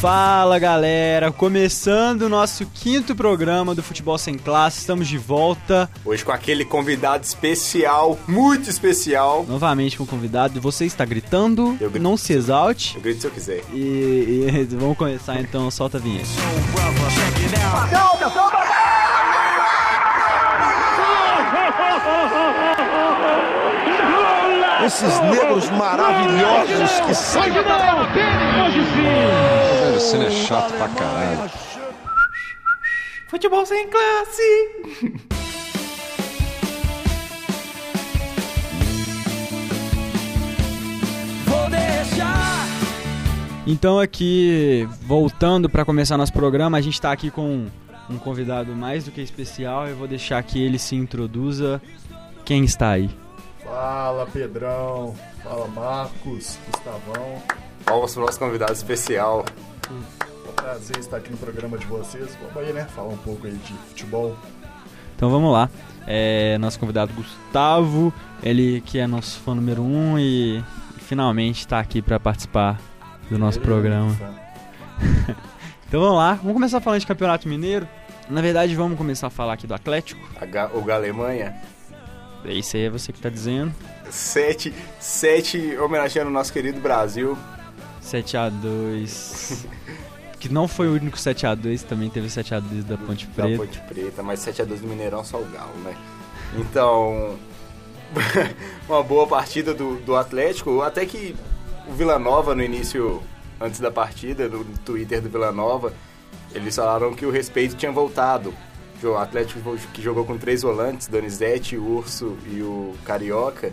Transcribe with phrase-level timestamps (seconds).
[0.00, 5.90] Fala galera, começando o nosso quinto programa do Futebol Sem Classe, estamos de volta.
[6.02, 9.44] Hoje com aquele convidado especial, muito especial.
[9.46, 12.96] Novamente com o convidado, você está gritando, não se exalte.
[12.96, 13.62] Eu grito se eu quiser.
[13.74, 16.30] E, e vamos começar então, solta a vinheta.
[24.86, 27.52] Esses negros maravilhosos que saem.
[27.52, 29.59] O
[30.00, 31.50] cena é chato pra caralho.
[33.28, 35.30] Futebol sem classe!
[43.66, 47.68] Então aqui, voltando para começar nosso programa, a gente está aqui com
[48.08, 49.86] um convidado mais do que especial.
[49.86, 51.80] Eu vou deixar que ele se introduza.
[52.44, 53.08] Quem está aí?
[53.62, 57.40] Fala Pedrão, fala Marcos, Gustavão.
[57.84, 59.44] Pro nosso convidado especial.
[59.90, 62.36] É um prazer estar aqui no programa de vocês.
[62.42, 62.84] Vamos aí, né?
[62.94, 64.36] Falar um pouco aí de futebol.
[65.16, 65.68] Então vamos lá.
[66.06, 70.64] É, nosso convidado Gustavo, ele que é nosso fã número um e
[70.98, 72.80] finalmente está aqui para participar
[73.30, 74.16] do nosso é programa.
[75.88, 77.88] Então vamos lá, vamos começar falando de Campeonato Mineiro.
[78.28, 80.20] Na verdade, vamos começar a falar aqui do Atlético.
[80.40, 81.52] A Ga- o Galemanha.
[82.44, 83.74] É Isso aí é você que tá dizendo.
[84.08, 87.36] Sete, sete homenageando o nosso querido Brasil.
[88.04, 89.66] 7x2.
[90.40, 93.58] que não foi o único 7x2, também teve 7x2 da Ponte Da Preta.
[93.58, 95.94] Ponte Preta, mas 7x2 do Mineirão só o Galo, né?
[96.56, 97.38] Então,
[98.88, 100.80] uma boa partida do, do Atlético.
[100.80, 101.36] Até que
[101.86, 103.22] o Vila Nova, no início,
[103.60, 105.92] antes da partida, no Twitter do Vila Nova,
[106.52, 108.54] eles falaram que o respeito tinha voltado.
[109.02, 113.72] O Atlético que jogou com três volantes, Donizete, o Urso e o Carioca.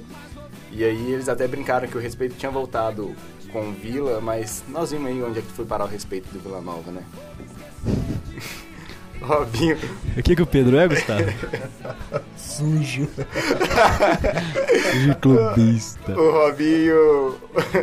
[0.71, 3.15] E aí eles até brincaram que o respeito tinha voltado
[3.51, 6.39] com o Vila, mas nós vimos aí onde é que foi parar o respeito do
[6.39, 7.03] Vila Nova, né?
[9.19, 9.75] Robinho,
[10.15, 11.23] O que, que o Pedro é, Gustavo?
[12.37, 13.07] Sujo.
[15.07, 16.11] De clubista.
[16.19, 17.35] o Robinho.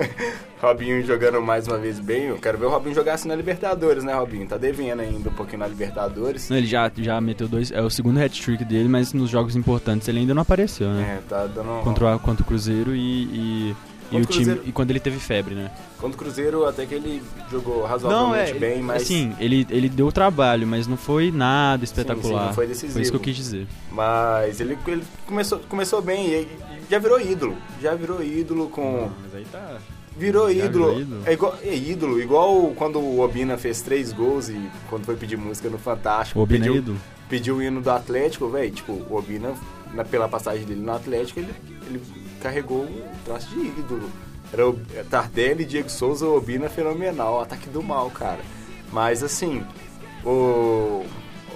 [0.63, 2.27] Robinho jogando mais uma vez bem.
[2.27, 4.47] Eu quero ver o Robinho jogar assim na Libertadores, né, Robinho?
[4.47, 6.49] Tá devendo ainda um pouquinho na Libertadores.
[6.51, 7.71] Ele já, já meteu dois.
[7.73, 11.19] É o segundo hat-trick dele, mas nos jogos importantes ele ainda não apareceu, né?
[11.19, 11.83] É, tá dando.
[11.83, 13.25] Contra, o- contra o Cruzeiro e.
[13.25, 13.77] e...
[14.11, 15.71] E, o time, e quando ele teve febre, né?
[15.99, 18.55] Contra o Cruzeiro, até que ele jogou Não, razoavelmente é.
[18.59, 19.03] bem, mas.
[19.03, 22.47] Assim, ele, ele deu trabalho, mas não foi nada sim, espetacular.
[22.47, 22.93] não foi decisivo.
[22.93, 23.67] Foi isso que eu quis dizer.
[23.91, 26.49] Mas ele, ele começou, começou bem e,
[26.91, 27.57] já virou ídolo.
[27.81, 29.11] Já virou ídolo com.
[29.23, 29.79] Mas aí tá.
[30.17, 30.69] Virou ídolo.
[30.95, 31.23] virou ídolo?
[31.27, 35.37] É, igual, é ídolo, igual quando o Obina fez três gols e quando foi pedir
[35.37, 36.39] música no Fantástico.
[36.39, 36.99] O Obina é pediu, ídolo?
[37.29, 38.71] pediu o hino do Atlético, velho.
[38.71, 39.53] Tipo, o Obina,
[39.93, 41.53] na- pela passagem dele no Atlético, ele,
[41.89, 42.01] ele
[42.45, 44.11] carregou um traço de ídolo.
[44.53, 44.79] Era o
[45.09, 47.41] Tardelli, Diego Souza, Obina fenomenal.
[47.41, 48.41] Ataque do mal, cara.
[48.93, 49.65] Mas assim,
[50.23, 51.07] o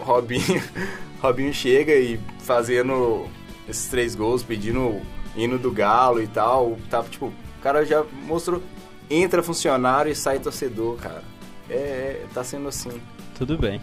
[0.01, 0.63] Robinho,
[1.21, 3.27] Robinho chega e fazendo
[3.69, 5.03] esses três gols, pedindo o
[5.37, 6.79] hino do Galo e tal.
[6.89, 8.63] Tá, tipo, o cara já mostrou.
[9.11, 11.23] Entra funcionário e sai torcedor, cara.
[11.69, 13.01] É, é, tá sendo assim.
[13.37, 13.81] Tudo bem.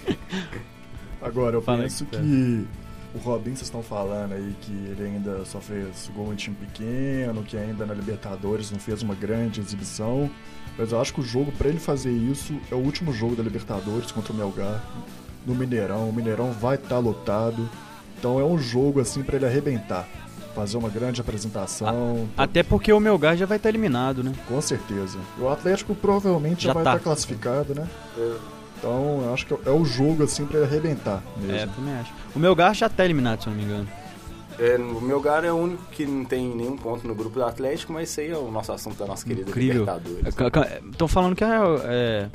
[1.20, 2.22] Agora, eu Fala penso cara.
[2.22, 2.66] que
[3.14, 7.42] o Robin, vocês estão falando aí que ele ainda só fez gol em time pequeno,
[7.42, 10.30] que ainda na Libertadores não fez uma grande exibição.
[10.78, 13.42] Mas eu acho que o jogo, pra ele fazer isso, é o último jogo da
[13.42, 14.82] Libertadores contra o Melgar,
[15.44, 16.08] no Mineirão.
[16.08, 17.68] O Mineirão vai estar lotado.
[18.18, 20.08] Então é um jogo, assim, pra ele arrebentar.
[20.54, 22.28] Fazer uma grande apresentação.
[22.36, 24.32] Até porque o Melgar já vai estar eliminado, né?
[24.48, 25.18] Com certeza.
[25.38, 26.90] O Atlético provavelmente já, Já vai tá.
[26.92, 27.86] estar classificado, né?
[28.80, 31.72] Então, eu acho que é o jogo, assim, pra ele arrebentar É, mesmo.
[31.74, 32.10] também acho.
[32.34, 33.88] O Melgar já tá eliminado, se eu não me engano.
[34.58, 37.92] É, o Melgar é o único que não tem nenhum ponto no grupo do Atlético,
[37.92, 39.80] mas isso aí é o nosso assunto da nossa querida Incrível.
[39.84, 40.34] Libertadores.
[40.90, 41.48] Estão falando que é,
[41.84, 42.28] é,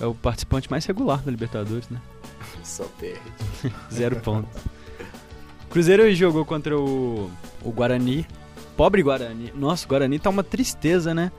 [0.00, 2.00] é o participante mais regular da Libertadores, né?
[2.62, 3.20] Só perde.
[3.92, 4.50] Zero pontos.
[5.68, 7.30] Cruzeiro jogou contra o,
[7.62, 8.26] o Guarani.
[8.76, 9.52] Pobre Guarani.
[9.54, 11.32] Nossa, o Guarani tá uma tristeza, né?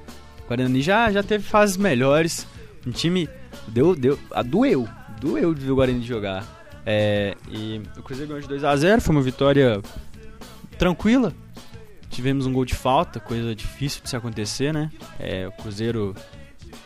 [0.44, 2.46] O Guarani já, já teve fases melhores.
[2.86, 3.30] Um time.
[3.68, 3.96] Deu.
[3.96, 4.88] deu a, doeu.
[5.20, 6.46] Doeu de ver o Guarani jogar.
[6.86, 9.00] É, e o Cruzeiro ganhou de 2x0.
[9.00, 9.82] Foi uma vitória
[10.78, 11.34] tranquila.
[12.10, 14.92] Tivemos um gol de falta, coisa difícil de se acontecer, né?
[15.20, 16.16] É, o Cruzeiro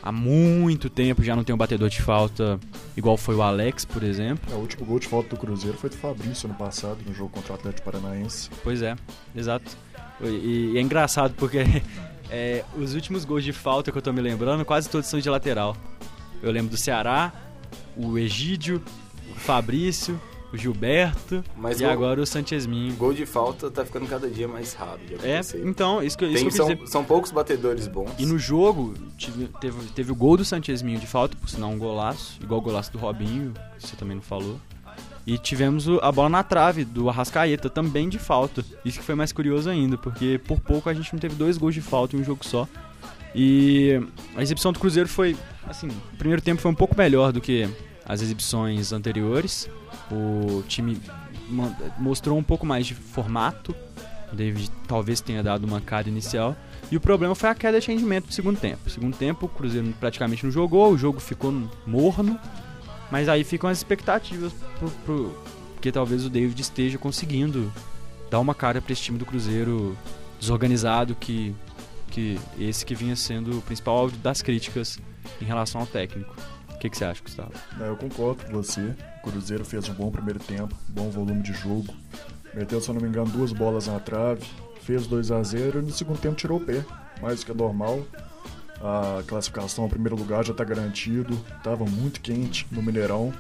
[0.02, 2.60] há muito tempo já não tem um batedor de falta
[2.98, 4.52] igual foi o Alex, por exemplo.
[4.52, 7.30] É, o último gol de falta do Cruzeiro foi do Fabrício ano passado, no jogo
[7.30, 8.50] contra o Atlético Paranaense.
[8.64, 8.96] Pois é,
[9.36, 9.78] exato.
[10.22, 11.60] E, e é engraçado porque
[12.32, 15.30] é, os últimos gols de falta que eu tô me lembrando, quase todos são de
[15.30, 15.78] lateral.
[16.42, 17.32] Eu lembro do Ceará,
[17.96, 18.82] o Egídio,
[19.32, 20.20] o Fabrício
[20.54, 22.96] o Gilberto Mas e o- agora o Sanchezminho.
[22.96, 26.36] Gol de falta tá ficando cada dia mais raro de É, então, isso que, isso
[26.36, 26.88] Tem- que eu são, dizer.
[26.88, 28.12] são poucos batedores bons.
[28.18, 31.78] E no jogo, tive- teve, teve o gol do Sanchezminho de falta, por sinal um
[31.78, 34.58] golaço, igual o golaço do Robinho, que você também não falou.
[35.26, 38.64] E tivemos a bola na trave do Arrascaeta, também de falta.
[38.86, 41.74] Isso que foi mais curioso ainda, porque por pouco a gente não teve dois gols
[41.76, 42.66] de falta em um jogo só.
[43.40, 44.02] E
[44.36, 45.38] a exibição do Cruzeiro foi,
[45.68, 47.70] assim, o primeiro tempo foi um pouco melhor do que
[48.04, 49.70] as exibições anteriores.
[50.12, 51.00] O time
[52.00, 53.76] mostrou um pouco mais de formato.
[54.34, 56.56] O David talvez tenha dado uma cara inicial.
[56.92, 58.80] E o problema foi a queda de rendimento do segundo tempo.
[58.86, 61.54] No segundo tempo, o Cruzeiro praticamente não jogou, o jogo ficou
[61.86, 62.40] morno.
[63.12, 65.44] Mas aí ficam as expectativas pro, pro,
[65.80, 67.72] que talvez o David esteja conseguindo
[68.32, 69.96] dar uma cara para esse time do Cruzeiro
[70.40, 71.56] desorganizado que,
[72.08, 75.00] que esse que vinha sendo o principal alvo das críticas
[75.42, 76.36] em relação ao técnico.
[76.74, 77.54] O que, que você acha, Gustavo?
[77.80, 78.96] Eu concordo com você.
[79.20, 81.94] O Cruzeiro fez um bom primeiro tempo, bom volume de jogo.
[82.54, 84.46] Meteu, se eu não me engano, duas bolas na trave,
[84.82, 86.86] fez 2 a 0 e no segundo tempo tirou o pé,
[87.22, 88.04] mais do que é normal.
[88.80, 93.34] A classificação ao primeiro lugar já está garantido, estava muito quente no Mineirão.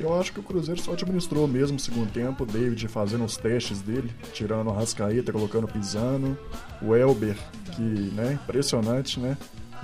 [0.00, 3.36] Eu acho que o Cruzeiro só administrou mesmo o segundo tempo, o David fazendo os
[3.36, 6.36] testes dele, tirando o Rascaeta, colocando o Pisano,
[6.80, 7.36] o Elber,
[7.74, 9.36] que, né, impressionante, né?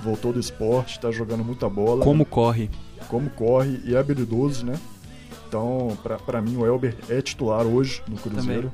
[0.02, 2.70] Voltou do esporte, tá jogando muita bola Como corre?
[3.08, 4.78] como corre e é habilidoso, né?
[5.48, 5.96] Então,
[6.26, 8.72] pra mim, o Elber é titular hoje no Cruzeiro.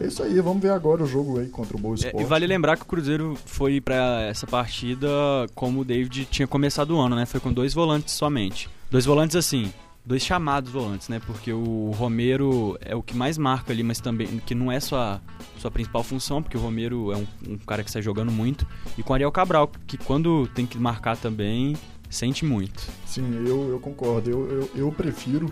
[0.00, 2.22] É isso aí, vamos ver agora o jogo aí contra o Boa É, Esporte.
[2.22, 5.08] e vale lembrar que o Cruzeiro foi pra essa partida
[5.54, 7.26] como o David tinha começado o ano, né?
[7.26, 8.68] Foi com dois volantes somente.
[8.90, 9.72] Dois volantes assim,
[10.10, 11.20] dois chamados volantes, né?
[11.24, 15.20] Porque o Romero é o que mais marca ali, mas também que não é sua
[15.56, 18.66] sua principal função, porque o Romero é um, um cara que sai jogando muito
[18.98, 21.76] e com o Ariel Cabral, que quando tem que marcar também
[22.08, 22.82] sente muito.
[23.06, 24.28] Sim, eu, eu concordo.
[24.28, 25.46] Eu, eu, eu prefiro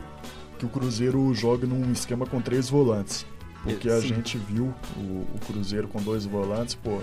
[0.58, 3.24] que o Cruzeiro jogue num esquema com três volantes.
[3.62, 4.08] Porque a Sim.
[4.08, 7.00] gente viu o, o Cruzeiro com dois volantes, pô.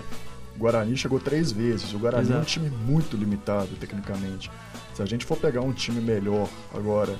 [0.54, 1.94] O Guarani chegou três vezes.
[1.94, 2.46] O Guarani é um Exato.
[2.46, 4.50] time muito limitado, tecnicamente.
[4.92, 7.16] Se a gente for pegar um time melhor agora,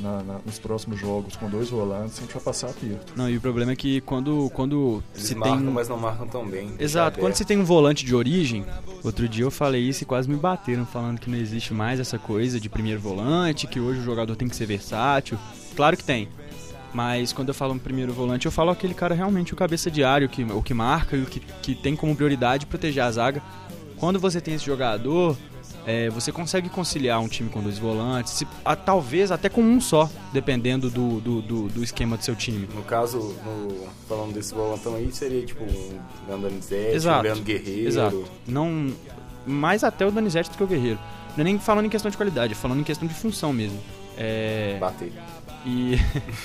[0.00, 3.12] na- na- nos próximos jogos, com dois volantes, a gente vai passar aperto.
[3.16, 6.26] Não, e o problema é que quando quando Eles se marcam, tem mas não marcam
[6.26, 6.70] tão bem.
[6.78, 8.64] Exato, quando você tem um volante de origem,
[9.02, 12.18] outro dia eu falei isso e quase me bateram falando que não existe mais essa
[12.18, 15.38] coisa de primeiro volante, que hoje o jogador tem que ser versátil.
[15.74, 16.28] Claro que tem.
[16.92, 20.02] Mas quando eu falo um primeiro volante, eu falo aquele cara realmente o cabeça de
[20.02, 23.10] área, o que, o que marca e o que, que tem como prioridade proteger a
[23.10, 23.42] zaga.
[23.98, 25.36] Quando você tem esse jogador,
[25.86, 29.80] é, você consegue conciliar um time com dois volantes, se- a- talvez até com um
[29.80, 32.68] só, dependendo do, do, do, do esquema do seu time.
[32.74, 35.98] No caso, no- falando desse volantão aí, seria tipo um
[36.28, 37.22] Leandro Anizete, um Exato.
[37.22, 37.88] Leandro Guerreiro.
[37.88, 38.24] Exato.
[38.46, 38.92] Não,
[39.46, 40.98] mais até o Donizete do que o Guerreiro.
[41.36, 43.78] Não é nem falando em questão de qualidade, é falando em questão de função mesmo.
[44.18, 45.12] É, Bater.
[45.64, 45.96] e,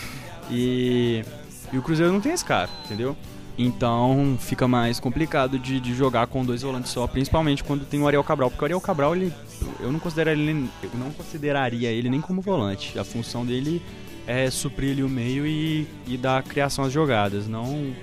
[0.52, 1.24] e,
[1.72, 3.16] e o Cruzeiro não tem esse cara, entendeu?
[3.58, 8.08] Então fica mais complicado de, de jogar com dois volantes só, principalmente quando tem o
[8.08, 9.34] Ariel Cabral, porque o Ariel Cabral ele,
[9.80, 12.98] eu não consideraria ele, eu não consideraria ele nem como volante.
[12.98, 13.82] A função dele
[14.26, 17.94] é suprir ali o meio e, e dar criação às jogadas, não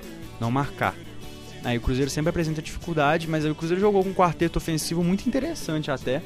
[0.41, 0.95] não marcar.
[1.65, 5.27] Aí o Cruzeiro sempre apresenta dificuldade, mas o Cruzeiro jogou com um quarteto ofensivo muito
[5.27, 6.23] interessante até.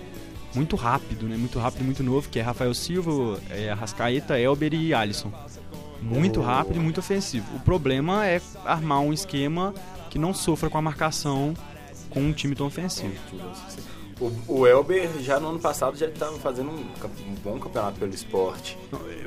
[0.54, 1.36] Muito rápido, né?
[1.36, 5.32] Muito rápido muito novo, que é Rafael Silva, é, Arrascaeta, Elber e Alisson.
[6.02, 7.56] Muito rápido e muito ofensivo.
[7.56, 9.72] O problema é armar um esquema
[10.10, 11.54] que não sofra com a marcação
[12.10, 13.14] com um time tão ofensivo.
[14.48, 18.14] O, o Elber já no ano passado já estava fazendo um, um bom campeonato pelo
[18.14, 18.78] esporte.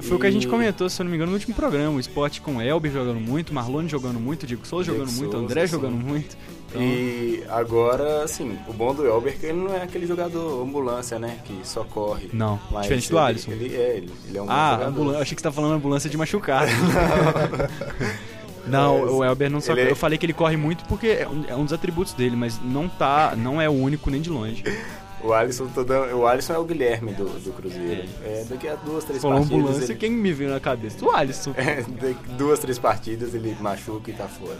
[0.02, 1.98] Foi o que a gente E- comentou, se eu não me engano, no último programa.
[1.98, 5.68] O esporte com Elber jogando muito, Marlone jogando muito, Diego Souza jogando muito, Souza, André
[5.68, 5.72] sim.
[5.74, 6.38] jogando muito.
[6.70, 10.64] Então, E agora, assim, o bom do Elber é que ele não é aquele jogador
[10.64, 11.40] ambulância, né?
[11.46, 12.30] Que só corre.
[12.34, 13.52] Não, Mas diferente do ele- Alisson.
[13.52, 15.22] Ele é, ele, ele é um Ah, ambulância.
[15.22, 16.72] Achei que você tá falando ambulância de machucado.
[18.68, 19.72] Não, É, o Elber não só.
[19.74, 22.14] ele é- Eu falei que ele corre muito porque é um, é um dos atributos
[22.14, 23.34] dele, mas não tá.
[23.38, 24.64] Não é o único nem de longe.
[25.24, 28.08] O Alisson, tô dando- o Alisson é o Guilherme do, do Cruzeiro.
[28.24, 29.60] É, daqui a duas, três Falou partidas.
[29.60, 31.04] ambulância, ele- quem me veio na cabeça?
[31.04, 31.52] O Alisson.
[31.58, 34.60] É, daqui duas, três partidas ele machuca e tá fora.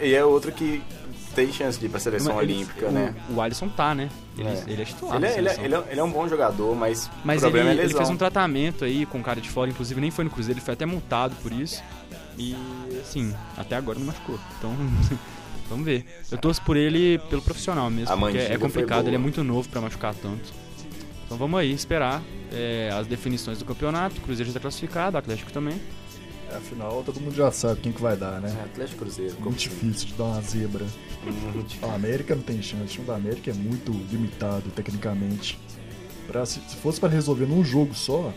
[0.00, 0.80] E é outro que
[1.34, 3.14] tem chance de ir pra seleção Mas ele- olímpica, né?
[3.36, 4.08] O Alisson tá, né?
[4.38, 4.52] Ele É.
[4.52, 5.16] é, ele é titular.
[5.16, 7.68] Ele é, ele, é, ele, é, ele é um bom jogador, mas, Mas o problema
[7.68, 7.98] ele, é ele lesão.
[7.98, 10.64] fez um tratamento aí com o cara de fora, inclusive nem foi no Cruzeiro, ele
[10.64, 11.82] foi até multado por isso.
[12.38, 12.56] E
[13.00, 14.38] assim, até agora não machucou.
[14.58, 14.74] Então,
[15.68, 16.04] vamos ver.
[16.30, 19.68] Eu torço por ele pelo profissional mesmo, A porque é complicado, ele é muito novo
[19.68, 20.52] pra machucar tanto.
[21.26, 24.16] Então vamos aí esperar é, as definições do campeonato.
[24.18, 25.78] O Cruzeiro já está classificado, o Atlético também.
[26.50, 28.56] É, afinal, todo mundo já sabe quem que vai dar, né?
[28.58, 29.36] É, Atlético Cruzeiro.
[29.40, 30.86] Muito difícil de dar uma zebra.
[31.82, 32.84] A América não tem chance.
[32.84, 35.58] O time da América é muito limitado tecnicamente.
[36.26, 38.32] Pra, se, se fosse para resolver num jogo só,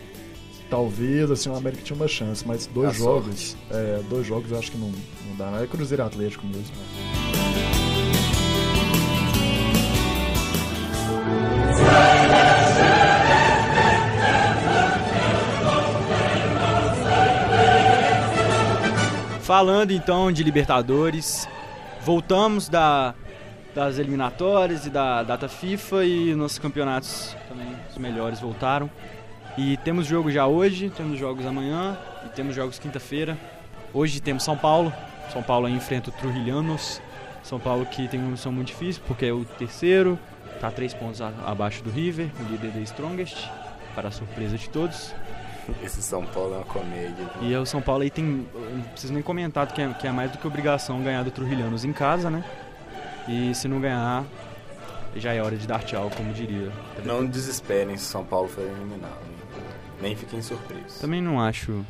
[0.72, 4.58] talvez assim o América tinha uma chance, mas dois A jogos, é, dois jogos eu
[4.58, 6.74] acho que não, não dá, não é Cruzeiro e Atlético mesmo.
[19.42, 21.46] Falando então de Libertadores,
[22.00, 23.14] voltamos da,
[23.74, 28.90] das eliminatórias e da data FIFA e nossos campeonatos também, os melhores voltaram.
[29.56, 33.36] E temos jogo já hoje, temos jogos amanhã e temos jogos quinta-feira.
[33.92, 34.92] Hoje temos São Paulo.
[35.30, 37.02] São Paulo aí enfrenta o Trujilhanos.
[37.42, 40.18] São Paulo que tem uma missão muito difícil porque é o terceiro,
[40.54, 43.46] está três pontos abaixo do River, o líder da Strongest,
[43.94, 45.14] para a surpresa de todos.
[45.82, 47.26] Esse São Paulo é uma comédia.
[47.42, 48.24] E o São Paulo aí tem.
[48.24, 51.84] Não preciso nem comentar que é, que é mais do que obrigação ganhar do Trujilhanos
[51.84, 52.42] em casa, né?
[53.28, 54.24] E se não ganhar,
[55.14, 56.72] já é hora de dar tchau, como diria.
[57.04, 59.31] Não desesperem se São Paulo for eliminado.
[60.02, 60.98] Nem fiquem surpresos.
[60.98, 61.86] Também não acho.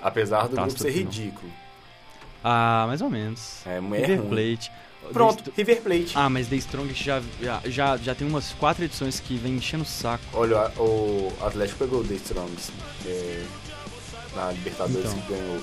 [0.00, 0.94] Apesar do grupo ser não.
[0.94, 1.52] ridículo.
[2.42, 3.60] Ah, mais ou menos.
[3.66, 4.28] É, River ruim.
[4.28, 4.72] Plate.
[5.12, 6.12] Pronto, River Plate.
[6.14, 7.22] Ah, mas The Strongest já,
[7.66, 10.24] já, já, tem umas quatro edições que vem enchendo o saco.
[10.32, 12.72] Olha, o Atlético pegou o The Strongs
[13.04, 13.44] é,
[14.34, 15.22] na Libertadores Então.
[15.28, 15.62] e ganhou.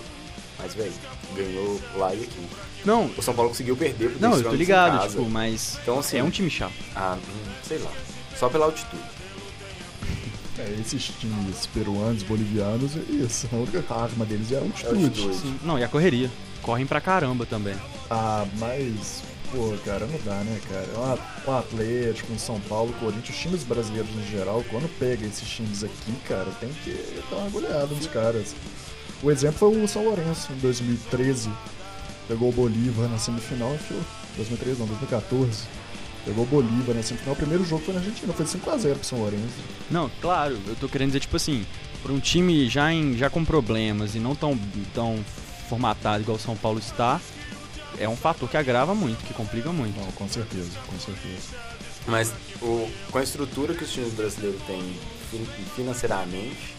[0.59, 0.93] Mas, velho,
[1.35, 2.47] ganhou lá e aqui.
[2.85, 5.99] Não, O São Paulo conseguiu perder pro não, The eu tô ligado, tipo, mas Então,
[5.99, 6.73] assim, é um time chato.
[6.95, 7.91] Ah, hum, sei lá.
[8.35, 9.01] Só pela altitude.
[10.59, 13.47] É, esses times peruanos, bolivianos, é isso.
[13.51, 15.05] A única arma deles é a altitude.
[15.05, 15.35] altitude.
[15.37, 15.59] Sim.
[15.63, 16.29] Não, e a correria.
[16.61, 17.75] Correm pra caramba também.
[18.09, 21.19] Ah, mas, pô, cara, não dá, né, cara?
[21.47, 25.83] Um Atlético, um São Paulo, Corinthians, os times brasileiros no geral, quando pega esses times
[25.83, 28.53] aqui, cara, tem que dar uma goleada nos caras.
[29.23, 31.49] O exemplo foi o São Lourenço, em 2013.
[32.27, 34.01] Pegou o Bolívar na semifinal e enfiou.
[34.35, 35.63] 2013 não, 2014.
[36.29, 37.33] Pegou o Bolívar na semifinal.
[37.33, 39.43] O primeiro jogo foi na Argentina, foi 5x0 pro São Lourenço.
[39.89, 41.65] Não, claro, eu tô querendo dizer, tipo assim,
[42.03, 44.57] pra um time já, em, já com problemas e não tão,
[44.93, 45.23] tão
[45.67, 47.19] formatado igual o São Paulo está,
[47.97, 49.99] é um fator que agrava muito, que complica muito.
[49.99, 51.55] Não, com certeza, com certeza.
[52.07, 52.31] Mas
[52.61, 54.81] o, com a estrutura que os times brasileiros têm
[55.31, 56.75] fin- financeiramente,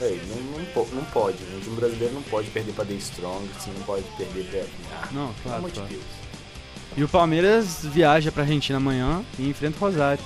[0.00, 1.36] véi, não, não, não pode.
[1.56, 4.64] O time brasileiro não pode perder pra The Strong, assim, não pode perder pra.
[5.02, 5.80] Ah, Não, pelo claro, amor de.
[5.82, 6.02] Deus.
[6.96, 10.22] E o Palmeiras viaja pra Argentina amanhã e enfrenta o Rosário.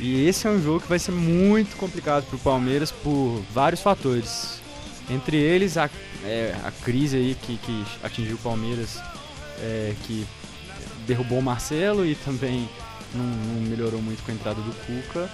[0.00, 4.60] E esse é um jogo que vai ser muito complicado pro Palmeiras por vários fatores.
[5.08, 5.88] Entre eles, a,
[6.24, 9.00] é, a crise aí que, que atingiu o Palmeiras,
[9.60, 10.26] é, que
[11.06, 12.68] derrubou o Marcelo e também
[13.14, 15.30] não, não melhorou muito com a entrada do Cuca.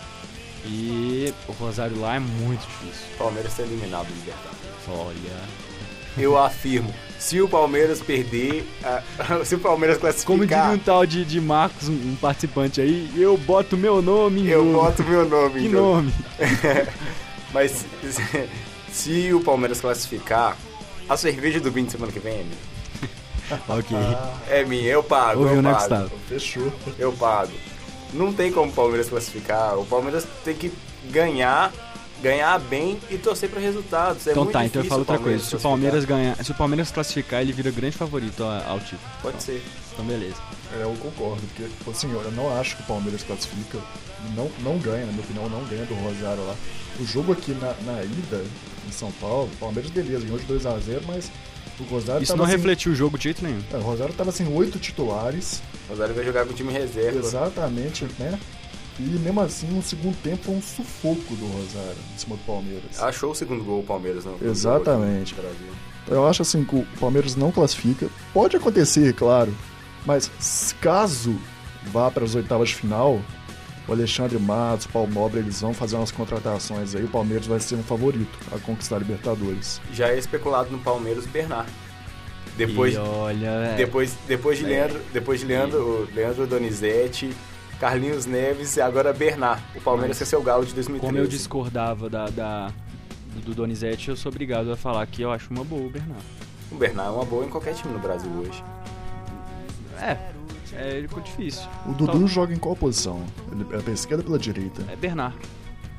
[0.67, 3.07] E o Rosário lá é muito difícil.
[3.15, 4.89] O Palmeiras está eliminado do Libertadores.
[4.89, 5.69] Olha.
[6.17, 9.03] Eu afirmo, se o Palmeiras perder, ah,
[9.45, 13.37] se o Palmeiras Como diria classificar, um tal de, de Marcos, um, participante aí, eu
[13.37, 14.73] boto meu nome em eu jogo.
[14.85, 15.61] boto meu nome.
[15.63, 15.87] Que jogo.
[15.87, 16.15] nome?
[17.53, 18.49] Mas se,
[18.93, 20.57] se o Palmeiras classificar,
[21.09, 22.69] a cerveja do vinho de semana que vem é minha.
[23.69, 23.97] Ok.
[24.51, 25.81] É minha, eu pago, Ouviu, eu né, pago.
[25.81, 26.11] Gustavo?
[26.29, 26.73] Fechou.
[26.99, 27.53] Eu pago.
[28.13, 29.79] Não tem como o Palmeiras classificar.
[29.79, 30.71] O Palmeiras tem que
[31.11, 31.73] ganhar,
[32.23, 34.27] ganhar bem e torcer para resultados.
[34.27, 35.45] É Então muito tá, então eu falo outra coisa.
[35.45, 35.61] Se o.
[35.61, 39.01] Palmeiras ganhar, se o Palmeiras classificar, ele vira grande favorito a- ao título.
[39.23, 39.63] Pode ser.
[39.93, 40.37] Então beleza.
[40.79, 43.79] É, eu concordo, porque, assim, eu não acho que o Palmeiras classifica,
[44.37, 46.55] não, não ganha, na minha opinião, não ganha do Rosário lá.
[47.01, 48.45] O jogo aqui na, na ida,
[48.87, 51.31] em São Paulo, o Palmeiras, beleza, ganhou de 2x0, mas
[51.81, 53.61] o Rosário Isso tava não sem- refletiu o jogo de jeito nenhum.
[53.73, 57.19] é, o Rosário tava sem oito titulares, O Rosário vai jogar com o time reserva.
[57.19, 58.39] exatamente, né?
[58.99, 63.01] E mesmo assim, no segundo tempo foi um sufoco do Rosário em cima do Palmeiras.
[63.01, 64.37] Achou o segundo gol o Palmeiras, não?
[64.43, 65.35] Exatamente.
[65.37, 65.69] No Brasil.
[66.09, 68.09] Eu acho assim que o Palmeiras não classifica.
[68.33, 69.55] Pode acontecer, claro.
[70.05, 70.31] Mas
[70.81, 71.37] caso
[71.93, 73.21] vá para as oitavas de final,
[73.87, 77.05] o Alexandre Matos, o Paulo Nobre, eles vão fazer umas contratações aí.
[77.05, 79.81] O Palmeiras vai ser um favorito a conquistar a Libertadores.
[79.93, 81.71] Já é especulado no Palmeiras o Bernard.
[82.57, 84.69] Depois, E olha, depois, depois de É.
[84.69, 87.31] Leandro, depois de Leandro, o Leandro Donizete,
[87.81, 89.63] Carlinhos Neves e agora Bernard.
[89.77, 91.01] O Palmeiras Mas quer ser o galo de 2013.
[91.01, 92.73] como eu discordava da, da-
[93.35, 96.25] do, do Donizete, eu sou obrigado a falar que eu acho uma boa o Bernardo.
[96.73, 98.63] O Bernard é uma boa em qualquer time no Brasil hoje.
[100.01, 100.17] É,
[100.75, 101.63] é, ele ficou difícil.
[101.87, 103.23] O Dudu Então- joga em qual posição?
[103.53, 104.83] Ele é pela esquerda ou pela direita?
[104.91, 105.37] É Bernard,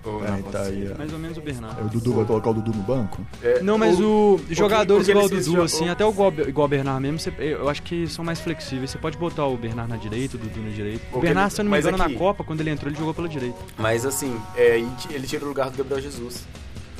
[0.04, 0.88] Ou É, não, tá pode aí.
[0.88, 0.94] ser.
[0.94, 0.98] ó.
[0.98, 1.76] mais ou menos o Bernard.
[1.80, 3.26] Aí o Dudu vai colocar o Dudu no banco?
[3.44, 6.66] É, Não, mas o, jogadores o que igual o Dudu, assim, até o igual, igual
[6.66, 8.92] o Bernard mesmo, você- eu acho que são mais flexíveis.
[8.92, 11.02] Você pode botar o Bernard na direita, o Dudu na direita.
[11.12, 13.14] O Bernard, se eu não me engano, aqui- na Copa, quando ele entrou, ele jogou
[13.14, 13.58] pela direita.
[13.78, 14.78] Mas assim, é,
[15.10, 16.46] ele tira o lugar do Gabriel Jesus.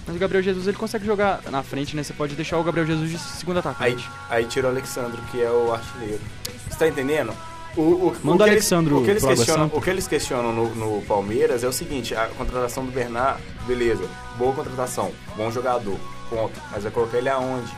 [0.06, 2.02] Mas o Gabriel Jesus, ele consegue jogar na frente, né?
[2.04, 4.10] Você pode deixar o Gabriel Jesus de segundo Aí, atacante.
[4.30, 6.22] aí tira o Alexandre, que é o artilheiro.
[6.70, 7.32] Você tá entendendo?
[7.78, 10.08] O, o, Manda o o que Alexandro eles, o que eles questionam, o que eles
[10.08, 14.04] questionam no, no Palmeiras é o seguinte, a contratação do Bernard, beleza,
[14.38, 15.98] boa contratação, bom jogador,
[16.30, 16.60] ponto.
[16.72, 17.72] Mas vai colocar ele aonde?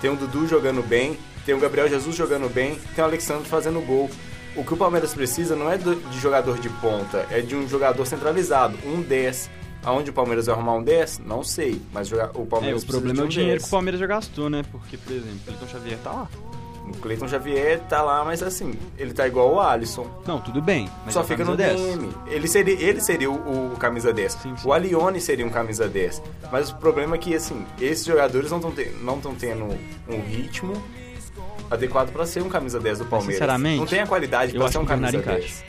[0.00, 3.80] Tem o Dudu jogando bem, tem o Gabriel Jesus jogando bem, tem o Alexandre fazendo
[3.80, 4.10] gol.
[4.54, 8.04] O que o Palmeiras precisa não é de jogador de ponta, é de um jogador
[8.04, 9.48] centralizado, um 10.
[9.84, 11.20] Aonde o Palmeiras vai arrumar um 10?
[11.26, 13.62] Não sei, mas o É, Palmeiras o precisa problema de é um o dinheiro 10.
[13.62, 14.62] que o Palmeiras já gastou, né?
[14.70, 16.28] Porque, por exemplo, o Cleiton Xavier tá lá.
[16.88, 20.06] O Cleiton Xavier tá lá, mas assim, ele tá igual o Alisson.
[20.26, 20.88] Não, tudo bem.
[21.04, 21.98] Mas Só fica no camisa 10.
[21.98, 22.14] DM.
[22.26, 24.32] Ele seria, ele seria o, o camisa 10.
[24.32, 24.68] Sim, sim.
[24.68, 26.22] O Alione seria um camisa 10.
[26.50, 29.64] Mas o problema é que, assim, esses jogadores não estão não tão tendo
[30.08, 30.74] um ritmo
[31.70, 33.36] adequado pra ser um camisa 10 do Palmeiras.
[33.36, 35.64] sinceramente, não tem a qualidade acho ser um camisa 10.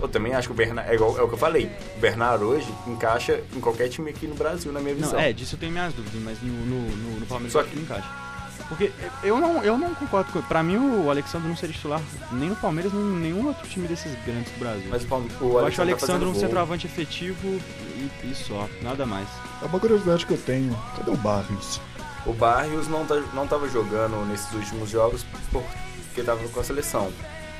[0.00, 2.44] Eu também acho que o Bernard, é, igual, é o que eu falei, o Bernard
[2.44, 5.12] hoje encaixa em qualquer time aqui no Brasil, na minha visão.
[5.12, 7.74] Não, é, disso eu tenho minhas dúvidas, mas no, no, no, no Palmeiras Só que
[7.74, 8.25] não encaixa.
[8.68, 8.90] Porque
[9.22, 10.42] eu não, eu não concordo com.
[10.42, 12.00] Pra mim, o Alexandre não seria titular
[12.32, 14.86] nem no Palmeiras, nem em nenhum outro time desses grandes do Brasil.
[14.90, 16.40] Mas o, Palme- o eu acho o tá Alexandre fazendo um gol.
[16.40, 19.28] centroavante efetivo e, e só, nada mais.
[19.62, 20.76] É uma curiosidade que eu tenho.
[20.96, 21.80] Cadê o Barrios?
[22.26, 27.12] O Barrios não, tá, não tava jogando nesses últimos jogos porque tava com a seleção.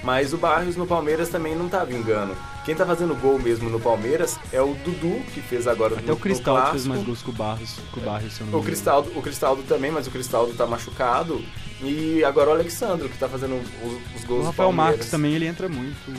[0.07, 2.37] Mas o Barrios no Palmeiras também não tá vingando.
[2.65, 6.13] Quem tá fazendo gol mesmo no Palmeiras é o Dudu, que fez agora Até no,
[6.15, 8.47] o Cristal no que fez mais gols que o Barros, que o Barros, se eu
[8.47, 8.63] não O.
[8.63, 11.45] Cristaldo, o Cristaldo também, mas o Cristaldo tá machucado.
[11.83, 14.77] E agora o Alexandre, que tá fazendo os, os gols O do Rafael Palmeiras.
[14.97, 16.11] Marques também, ele entra muito.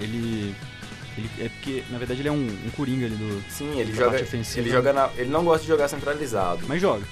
[0.00, 0.54] Ele.
[1.18, 3.42] ele é porque, na verdade, ele é um, um coringa ali do.
[3.50, 4.18] Sim, ele joga.
[4.56, 6.60] Ele, joga na- ele não gosta de jogar centralizado.
[6.68, 7.02] Mas joga,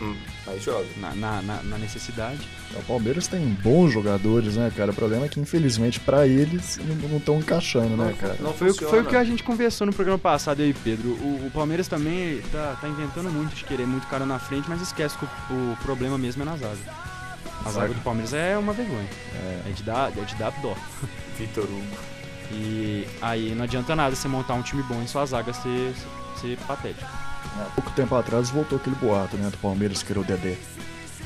[0.00, 0.84] Hum, mas joga.
[0.96, 2.40] na, na, na- na necessidade.
[2.74, 4.90] O Palmeiras tem bons jogadores, né, cara?
[4.90, 8.36] O problema é que, infelizmente, pra eles, não estão encaixando, né, cara?
[8.40, 8.90] Não Foi o, que, funciona.
[8.90, 11.10] foi o que a gente conversou no programa passado aí, Pedro.
[11.10, 14.80] O, o Palmeiras também tá, tá inventando muito de querer muito cara na frente, mas
[14.80, 16.76] esquece que o, o problema mesmo é na zaga.
[17.64, 17.94] A zaga Zaga.
[17.94, 19.08] do Palmeiras é uma vergonha.
[19.34, 19.68] É.
[19.68, 20.74] É de dar, é de dar dó.
[21.38, 21.86] Vitor Hugo.
[22.50, 25.94] E aí não adianta nada você montar um time bom e sua zaga ser,
[26.40, 27.06] ser patética.
[27.60, 30.56] Há pouco tempo atrás voltou aquele boato, né, do Palmeiras querer o Dedé.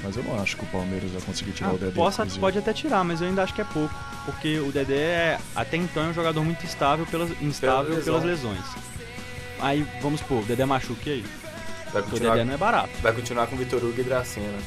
[0.02, 1.92] Mas eu não acho que o Palmeiras vai conseguir tirar Ah, o Dedé.
[1.92, 3.94] possa, pode até tirar, mas eu ainda acho que é pouco.
[4.24, 8.60] Porque o Dedé, é, até então, é um jogador muito instável pelas, instável pelas lesões.
[9.60, 11.24] Aí, vamos supor, o Dedé machuca e aí?
[11.92, 12.90] Vai o Dedé não é barato.
[13.00, 14.58] vai continuar com o Vitor Hugo e Dracena.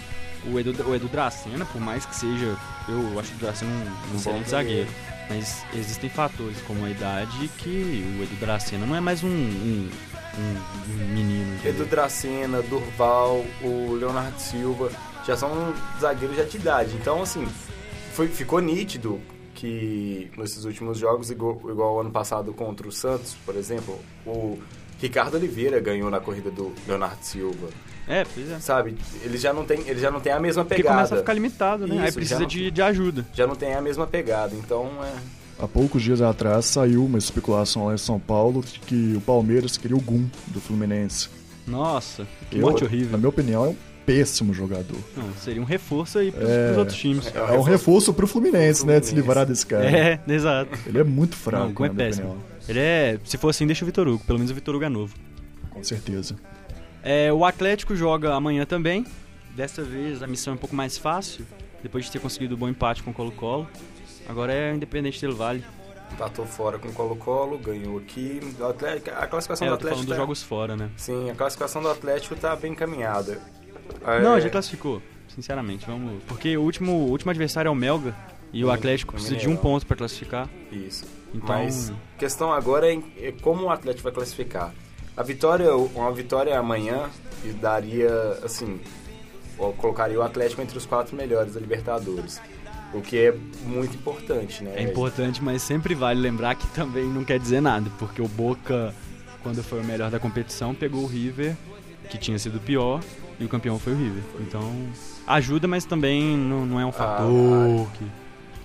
[0.51, 2.55] O Edu, o Edu Dracena, por mais que seja,
[2.87, 4.89] eu acho o Dracena um, um bom excelente zagueiro.
[5.29, 9.89] Mas existem fatores como a idade que o Edu Dracena não é mais um, um,
[10.39, 11.53] um- um menino.
[11.55, 11.81] entendeu?
[11.81, 14.89] Edu Dracena, Durval, o Leonardo Silva,
[15.25, 16.95] já são zagueiros já de idade.
[16.95, 17.45] Então, assim,
[18.13, 19.19] foi, ficou nítido
[19.55, 24.57] que nesses últimos jogos, igual, igual ano passado contra o Santos, por exemplo, o
[25.01, 27.67] Ricardo Oliveira ganhou na corrida do Leonardo Silva.
[28.07, 28.59] É, pois é.
[28.59, 28.95] Sabe?
[29.21, 31.21] Ele já não tem, ele já não tem a mesma Porque começa a pegada.
[31.21, 31.95] ficar limitado, né?
[31.95, 33.25] Isso, aí precisa não- de, de ajuda.
[33.33, 34.55] Já não tem a mesma pegada.
[34.55, 35.38] Então, é.
[35.61, 39.75] Há poucos dias atrás saiu uma especulação lá em São Paulo de que o Palmeiras
[39.77, 41.27] queria o Gum do Fluminense.
[41.67, 43.17] Nossa, que Eu, morte Na horrível.
[43.17, 44.97] minha opinião, é um péssimo jogador.
[45.15, 46.65] Não, seria um reforço aí pros, É.
[46.67, 47.27] pros outros times.
[47.35, 48.99] É um reforço pro Fluminense, né?
[48.99, 49.15] De se Fluminense.
[49.15, 49.85] livrar desse cara.
[49.85, 50.71] É, exato.
[50.87, 52.27] Ele é muito fraco, Não, o Gu é na péssimo.
[52.29, 52.45] opinião.
[52.67, 53.19] Ele é.
[53.25, 54.23] Se for assim, deixa o Vitor Hugo.
[54.25, 55.13] Pelo menos o Vitor Hugo é novo.
[55.69, 56.35] Com certeza.
[57.03, 59.05] É, o Atlético joga amanhã também.
[59.55, 61.45] Dessa vez a missão é um pouco mais fácil.
[61.81, 63.67] Depois de ter conseguido um bom empate com o Colo-Colo.
[64.27, 65.63] Agora é Independente del Vale.
[66.11, 68.39] Empatou fora com o Colo-Colo, ganhou aqui.
[68.67, 70.05] Atlético, a classificação É, do tô falando Atlético.
[70.05, 70.89] dos tá- jogos fora, né?
[70.97, 73.39] Sim, a classificação do Atlético tá bem encaminhada.
[74.23, 75.01] Não, É, já classificou.
[75.27, 76.21] Sinceramente, vamos.
[76.27, 78.15] Porque o último, o último adversário é o Melga.
[78.51, 80.49] E o Hum, Atlético precisa de um ponto pra classificar.
[80.71, 81.05] Isso.
[81.33, 84.73] Então- Mas a questão agora é, é como o Atlético vai classificar.
[85.15, 87.07] A vitória, uma vitória amanhã
[87.45, 88.09] e daria,
[88.43, 88.79] assim,
[89.77, 92.41] colocaria o Atlético entre os quatro melhores da Libertadores.
[92.93, 94.73] O que é muito importante, né?
[94.75, 98.93] É importante, mas sempre vale lembrar que também não quer dizer nada, porque o Boca,
[99.43, 101.55] quando foi o melhor da competição, pegou o River,
[102.09, 103.01] que tinha sido o pior,
[103.39, 104.23] e o campeão foi o River.
[104.39, 104.87] Então,
[105.27, 108.05] ajuda, mas também não, não é um fator que...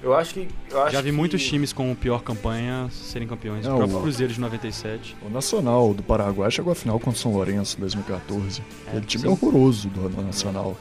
[0.05, 0.47] Eu acho que.
[0.71, 3.65] Eu acho Já vi que- muitos times com pior campanha serem campeões.
[3.65, 5.17] Não, o próprio o- Cruzeiro de 97.
[5.23, 8.63] O Nacional do Paraguai chegou à final contra o São Lourenço em 2014.
[8.87, 9.29] É, Aquele time sim.
[9.29, 10.77] é horroroso do Nacional.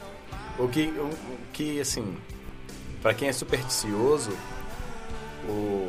[0.58, 1.10] O que, o, o
[1.54, 2.04] que assim,
[3.02, 4.30] pra quem é supersticioso,
[5.48, 5.86] o,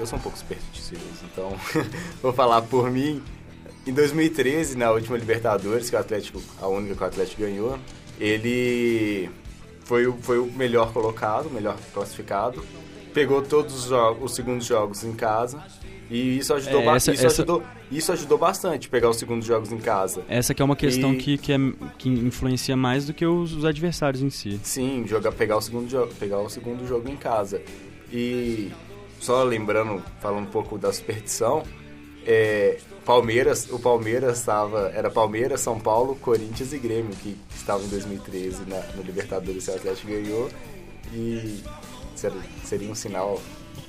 [0.00, 1.54] eu sou um pouco supersticioso, então
[2.22, 3.22] vou falar por mim.
[3.86, 7.78] Em 2013, na última Libertadores, que o Atlético, a única que o Atlético ganhou,
[8.18, 9.28] ele
[9.92, 12.64] foi o, foi o melhor colocado, o melhor classificado.
[13.12, 15.62] Pegou todos os, jogos, os segundos jogos em casa.
[16.10, 19.70] E isso ajudou, É, essa- isso, essa- ajudou, isso ajudou bastante, pegar os segundos jogos
[19.70, 20.24] em casa.
[20.30, 21.56] Essa que é uma questão E- que, que, é,
[21.98, 24.58] que influencia mais do que os, os adversários em si.
[24.62, 27.60] Sim, jogar, pegar, o segundo jogo, pegar o segundo jogo em casa.
[28.10, 28.72] E
[29.20, 31.64] só lembrando, falando um pouco da superstição,
[32.26, 37.88] é, Palmeiras, o Palmeiras estava, era Palmeiras, São Paulo, Corinthians e Grêmio que estavam em
[37.88, 40.48] 2013 na, no Libertadores, o Atlético ganhou
[41.12, 41.62] e
[42.14, 43.40] seria, seria um sinal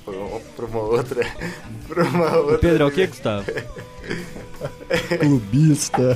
[0.04, 1.26] para uma outra,
[1.88, 2.58] para uma outra.
[2.58, 3.44] Pedro, é o que, Gustavo?
[5.18, 6.14] Clubista.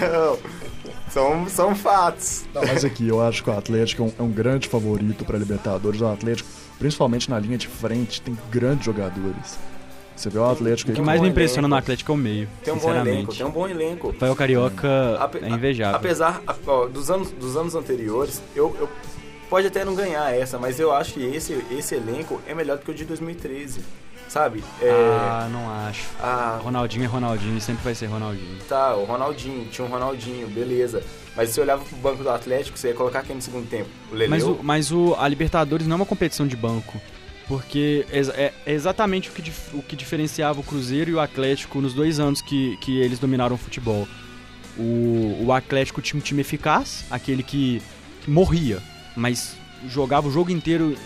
[0.00, 0.38] Não,
[1.10, 2.44] são, são fatos.
[2.54, 5.38] Não, mas aqui, eu acho que o Atlético é um, é um grande favorito para
[5.38, 6.00] Libertadores.
[6.00, 9.58] O Atlético, principalmente na linha de frente, tem grandes jogadores.
[10.20, 11.82] Você vê o Atlético O que mais me impressiona no elenco.
[11.84, 13.16] Atlético é o meio, Tem um bom sinceramente.
[13.16, 14.10] elenco, tem um bom elenco.
[14.10, 15.96] Rafael Carioca Ape- é invejável.
[15.96, 18.88] Apesar ó, dos, anos, dos anos anteriores, eu, eu
[19.48, 22.84] pode até não ganhar essa, mas eu acho que esse, esse elenco é melhor do
[22.84, 23.80] que o de 2013.
[24.28, 24.62] Sabe?
[24.80, 26.06] É, Ah, não acho.
[26.20, 28.58] ah, Ronaldinho é Ronaldinho sempre vai ser Ronaldinho.
[28.68, 31.02] tá, o Ronaldinho, tinha um Ronaldinho, beleza.
[31.34, 33.88] Mas se você olhava pro banco do Atlético, você ia colocar quem no segundo tempo?
[34.12, 34.30] O Leleu?
[34.30, 37.00] Mas, o, mas o, a Libertadores não é uma competição de banco.
[37.50, 42.20] Porque é, exatamente o que, o que diferenciava o Cruzeiro e o Atlético nos dois
[42.20, 44.06] anos que, que eles dominaram o futebol.
[44.78, 47.82] O, o Atlético tinha um time eficaz, aquele que,
[48.22, 48.80] que morria,
[49.16, 49.56] mas
[49.88, 50.96] jogava o jogo inteiro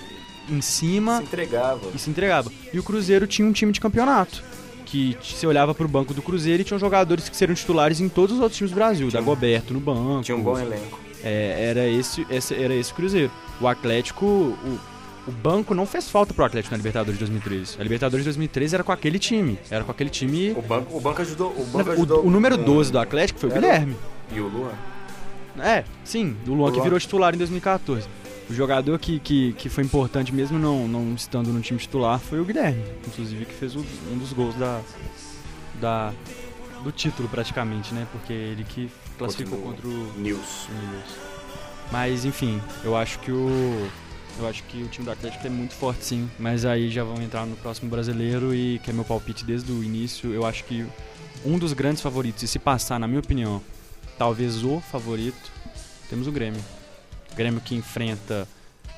[0.46, 1.80] em cima se entregava.
[1.94, 2.52] e se entregava.
[2.74, 4.44] E o Cruzeiro tinha um time de campeonato.
[4.84, 8.36] Que você olhava pro banco do Cruzeiro e tinham jogadores que seriam titulares em todos
[8.36, 9.08] os outros times do Brasil.
[9.08, 10.22] Tinha um- Dagoberto no banco.
[10.24, 11.00] Tinha um bom elenco.
[11.24, 13.32] É, era, esse, esse, era esse Cruzeiro.
[13.58, 14.78] O Atlético, o,
[15.26, 17.76] o banco não fez falta pro Atlético na Libertadores de 2013.
[17.78, 19.58] A Libertadores de 2013 era com aquele time.
[19.70, 20.52] Era com aquele time.
[20.52, 21.50] O banco, o banco ajudou.
[21.56, 23.96] O, banco ajudou o, o número com- 12 do Atlético foi o Guilherme.
[24.32, 24.72] E o Luan?
[25.60, 26.84] É, sim, do Luan O que Luan.
[26.84, 28.06] virou titular em 2014.
[28.50, 32.40] O jogador que, que, que foi importante mesmo não, não estando no time titular foi
[32.40, 32.82] o Guilherme.
[33.06, 34.80] Inclusive que fez o- um dos gols da,
[35.80, 36.12] da,
[36.82, 38.06] do título praticamente, né?
[38.12, 40.68] Porque ele que classificou Contra contra o News.
[40.68, 41.10] Unidos.
[41.92, 43.86] Mas enfim, eu acho que o
[44.38, 47.20] eu acho que o time do Atlético é muito forte sim, mas aí já vão
[47.22, 50.84] entrar no próximo brasileiro e que é meu palpite desde o início, eu acho que
[51.44, 53.62] um dos grandes favoritos e se passar, na minha opinião,
[54.18, 55.52] talvez o favorito,
[56.08, 56.60] temos o Grêmio.
[57.32, 58.48] O Grêmio que enfrenta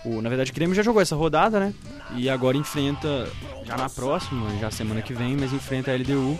[0.06, 1.74] o, na verdade o Grêmio já jogou essa rodada, né?
[2.14, 3.28] E agora enfrenta
[3.64, 6.38] já na próxima, já semana que vem, mas enfrenta a LDU.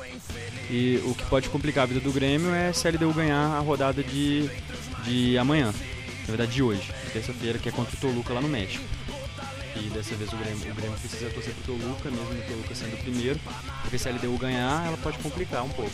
[0.70, 3.58] E o que pode complicar a vida do Grêmio é se a LDU ganhar a
[3.58, 4.48] rodada de,
[5.04, 5.72] de amanhã.
[6.26, 8.84] Na verdade, de hoje, terça-feira, que é contra o Toluca lá no México.
[9.76, 12.94] E dessa vez o Grêmio, o Grêmio precisa torcer pro Toluca, mesmo o Toluca sendo
[12.94, 13.38] o primeiro,
[13.82, 15.92] porque se a LDU ganhar, ela pode complicar um pouco.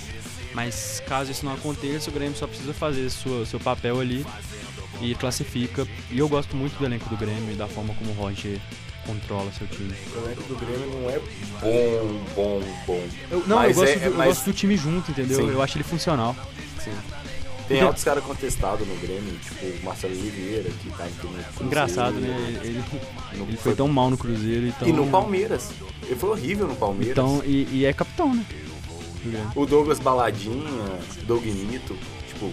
[0.55, 4.25] Mas caso isso não aconteça, o Grêmio só precisa fazer sua, seu papel ali
[5.01, 5.87] e classifica.
[6.11, 8.59] E eu gosto muito do elenco do Grêmio e da forma como o Roger
[9.05, 9.92] controla seu time.
[10.14, 11.18] O elenco do Grêmio não é
[11.61, 13.09] bom, bom, bom.
[13.31, 15.37] Eu, não, Mas eu, gosto é- do, eu mas- gosto do time junto, entendeu?
[15.38, 15.51] Sim.
[15.51, 16.37] Eu acho ele funcional.
[16.83, 16.92] Sim.
[17.68, 21.64] Tem altos caras contestados no Grêmio, tipo o Marcelo Oliveira, que tá em no Cruzeiro.
[21.64, 22.61] Engraçado, né?
[22.62, 22.85] Ele,
[23.38, 24.88] No- ele foi tão mal no Cruzeiro e tão...
[24.88, 25.70] E no Palmeiras.
[26.05, 27.12] Ele foi horrível no Palmeiras.
[27.12, 28.44] Então, e, e é capitão, né?
[29.55, 30.64] O Douglas Baladinha,
[31.27, 31.96] Doug Nito,
[32.29, 32.51] tipo,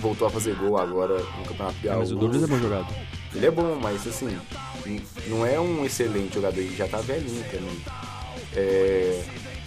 [0.00, 1.98] voltou a fazer gol agora no Campeonato É, Piauí.
[2.00, 2.94] mas o Douglas é bom jogador.
[3.34, 4.36] Ele é bom, mas assim,
[5.28, 7.80] não é um excelente jogador, ele já tá velhinho também.
[8.54, 9.22] É,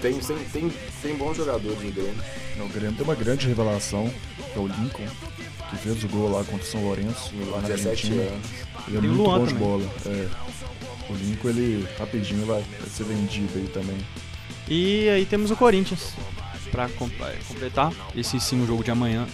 [0.06, 2.24] tem, tem, tem, tem bons jogadores no Grêmio.
[2.60, 4.12] O Grêmio tem uma grande revelação,
[4.54, 5.08] que é o Lincoln,
[5.70, 8.22] que fez o gol lá contra o São Lourenço, lá na 17 Argentina.
[8.24, 8.48] anos.
[8.88, 9.68] Ele é Tem muito Luan bom de também.
[9.68, 9.92] bola.
[10.06, 10.28] É.
[11.10, 13.98] O Lincoln, ele rapidinho vai, vai ser vendido aí também.
[14.68, 16.14] E aí temos o Corinthians
[16.74, 19.28] eh, completar esse sim o jogo de amanhã.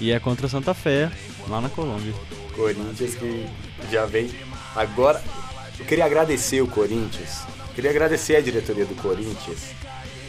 [0.00, 1.10] E é contra a Santa Fé,
[1.48, 2.12] lá na Colômbia.
[2.54, 3.46] Corinthians que
[3.90, 4.30] já vem.
[4.74, 5.22] Agora,
[5.78, 7.42] eu queria agradecer o Corinthians.
[7.74, 9.72] Queria agradecer a diretoria do Corinthians.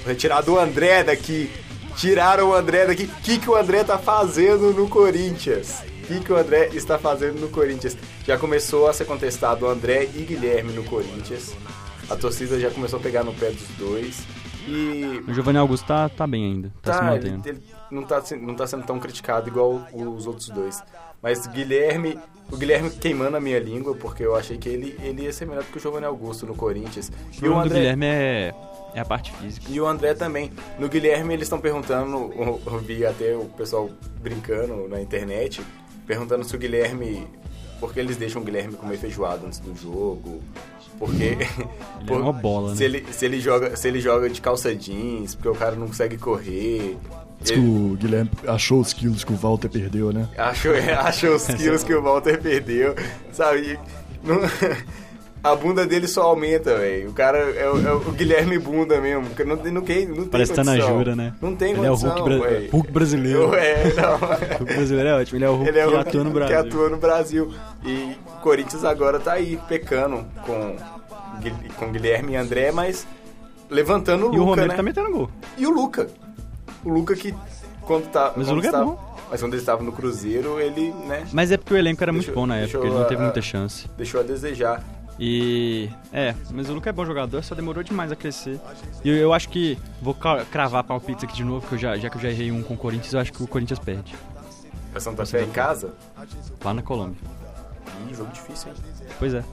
[0.06, 1.50] Por Retirar do André daqui.
[1.98, 3.04] Tiraram o André daqui.
[3.06, 5.82] O que, que o André tá fazendo no Corinthians?
[6.04, 7.98] O que, que o André está fazendo no Corinthians?
[8.26, 11.56] Já começou a ser contestado o André e Guilherme no Corinthians.
[12.10, 14.24] A torcida já começou a pegar no pé dos dois.
[14.68, 17.50] E O Giovanni Augusto tá, tá bem ainda, tá, se Tá, ele, mantendo.
[17.50, 20.82] ele não, tá, se- não tá sendo tão criticado igual os outros dois.
[21.22, 22.18] Mas Guilherme,
[22.52, 25.64] o Guilherme queimando a minha língua, porque eu achei que ele, ele ia ser melhor
[25.64, 27.10] do que o Giovanni Augusto no Corinthians.
[27.10, 28.54] O E o, problema do André, Guilherme é,
[28.96, 29.68] é a parte física.
[29.70, 30.52] e o André também.
[30.80, 32.32] No Guilherme eles estão perguntando,
[32.66, 33.90] eu, vi até o pessoal
[34.22, 35.62] brincando na internet,
[36.08, 37.28] perguntando se o Guilherme.
[37.80, 40.42] Por que eles deixam o Guilherme comer feijoada antes do jogo?
[40.98, 41.24] Porque.
[41.24, 41.46] Ele
[42.08, 42.76] é uma bola, né?
[42.78, 45.88] se ele, se, ele joga, se ele joga de calça jeans, porque o cara não
[45.88, 46.98] consegue correr.
[47.42, 50.28] Diz que o Guilherme achou os quilos que o Walter perdeu, né?
[50.38, 52.96] Achou, achou os quilos que o Walter perdeu,
[53.34, 53.78] sabe?
[54.24, 54.40] Não-
[55.52, 57.10] a bunda dele só aumenta, velho.
[57.10, 59.24] O cara é, o- é o Guilherme Bunda mesmo.
[59.24, 60.98] Não, tem- não, tem, não tem Parece que tá na condição.
[60.98, 61.34] jura, né?
[61.42, 62.50] Não tem Ele é o condição, Hulk, bra-.
[62.72, 63.56] Hulk brasileiro.
[63.56, 64.14] É, não.
[64.16, 66.24] O Hulk brasileiro é ótimo, ele é o Hulk Ele é o que Hulk atua
[66.24, 66.56] no Brasil.
[66.62, 67.54] Que atua no Brasil.
[67.86, 70.76] E o Corinthians agora tá aí pecando com,
[71.78, 73.08] com Guilherme e André, mas
[73.70, 74.76] levantando o E o Luca, Romero né?
[74.76, 75.30] tá metendo gol.
[75.58, 76.08] E o Luca.
[76.84, 77.34] O Luca que
[77.82, 78.34] quando tá.
[78.36, 79.16] Mas o quando Luca é estava- bom.
[79.30, 82.26] Mas quando ele estava no Cruzeiro, ele, né, Mas é porque o elenco era muito
[82.26, 83.88] Deixa eu- bom na época, ele não teve muita chance.
[83.98, 84.84] deixou a desejar.
[85.20, 85.90] E.
[86.12, 88.60] É, mas o Luca é bom jogador, só demorou demais a crescer.
[89.04, 89.78] E eu, eu acho que.
[90.02, 90.14] Vou
[90.52, 92.78] cravar palpites aqui de novo, que já, já que eu já errei um com o
[92.78, 94.14] Corinthians, eu acho que o Corinthians perde.
[94.94, 95.94] A Santa Fé em casa?
[96.64, 97.18] Lá na Colômbia.
[98.10, 98.76] Ih, jogo difícil, hein?
[99.20, 99.44] Pois é.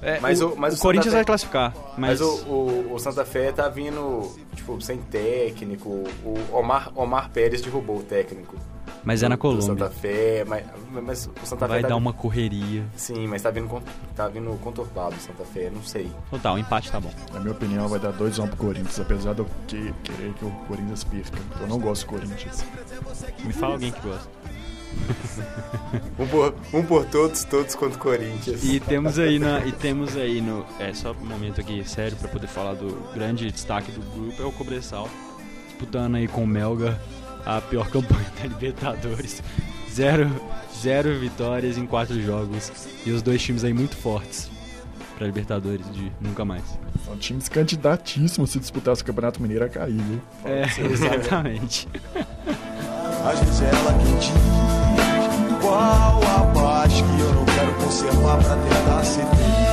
[0.00, 1.74] É, Mas o, mas o o Corinthians Fé- vai classificar.
[1.96, 5.88] Mas, Mas, o, o, o Santa Fé tá vindo, tipo, sem técnico.
[6.24, 8.56] O Omar, Omar Pérez derrubou o técnico.
[9.04, 9.66] Mas é na do- do Colômbia.
[9.66, 12.84] Santa Fé, mas, mas o Santa Vai Fé tá dar vindo- uma correria.
[12.96, 13.82] Sim, mas tá vindo,
[14.14, 16.10] tá vindo conturbado o Santa Fé, não sei.
[16.30, 17.10] Total, o empate tá bom.
[17.32, 20.50] Na minha opinião, vai dar 2x1 pro Corinthians, apesar de eu que- querer que o
[20.66, 21.38] Corinthians perca.
[21.60, 22.64] Eu não gosto do Corinthians.
[23.44, 24.28] Me fala alguém que gosta.
[26.18, 28.64] Um por, um por todos, todos contra o Corinthians.
[28.64, 32.28] E temos aí na, e temos aí no, é só um momento aqui sério pra
[32.28, 35.08] poder falar do grande destaque do grupo é o Cobressal
[35.68, 37.00] disputando aí com o Melga
[37.48, 39.42] a pior campanha da Libertadores.
[39.90, 40.30] Zero,
[40.80, 42.70] zero vitórias em quatro jogos
[43.06, 44.50] e os dois times aí muito fortes
[45.16, 46.62] pra Libertadores de nunca mais.
[47.04, 50.20] São times candidatíssimos se disputasse o Campeonato Mineiro a cair, viu?
[50.44, 51.88] É, exatamente.
[53.24, 58.56] Às vezes é ela que diz qual a paz que eu não quero conservar pra
[58.56, 59.67] tentar ser feliz.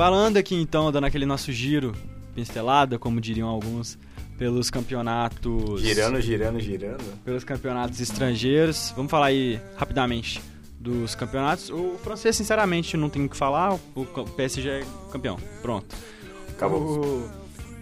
[0.00, 1.94] Falando aqui então, dando aquele nosso giro
[2.34, 3.98] pinstelada, como diriam alguns,
[4.38, 7.04] pelos campeonatos Girando, girando, girando.
[7.22, 8.94] pelos campeonatos estrangeiros.
[8.96, 10.40] Vamos falar aí rapidamente
[10.78, 11.68] dos campeonatos.
[11.68, 13.74] O francês, sinceramente, não tem o que falar.
[13.94, 14.06] O
[14.38, 15.36] PSG é campeão.
[15.60, 15.94] Pronto.
[16.48, 16.80] Acabou.
[17.04, 17.30] O-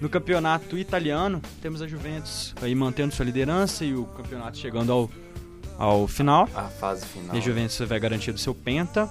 [0.00, 5.10] no campeonato italiano, temos a Juventus aí mantendo sua liderança e o campeonato chegando ao,
[5.78, 6.48] ao final.
[6.52, 7.36] A fase final.
[7.36, 9.08] E a Juventus vai garantir do seu penta.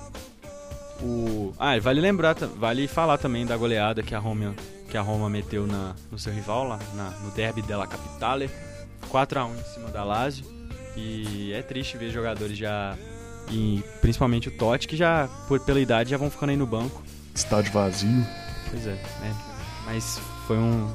[1.01, 1.53] O...
[1.59, 4.55] Ah, vale lembrar, vale falar também da goleada que a Roma,
[4.89, 8.49] que a Roma meteu na, no seu rival lá na- no derby della Capitale.
[9.09, 10.45] 4 a 1 em cima da Lazio.
[10.95, 12.97] E é triste ver jogadores já
[13.51, 17.03] e principalmente o Totti que já por pela idade já vão ficando aí no banco.
[17.35, 18.25] Estádio vazio.
[18.69, 19.35] Pois é, né?
[19.85, 20.91] Mas foi um,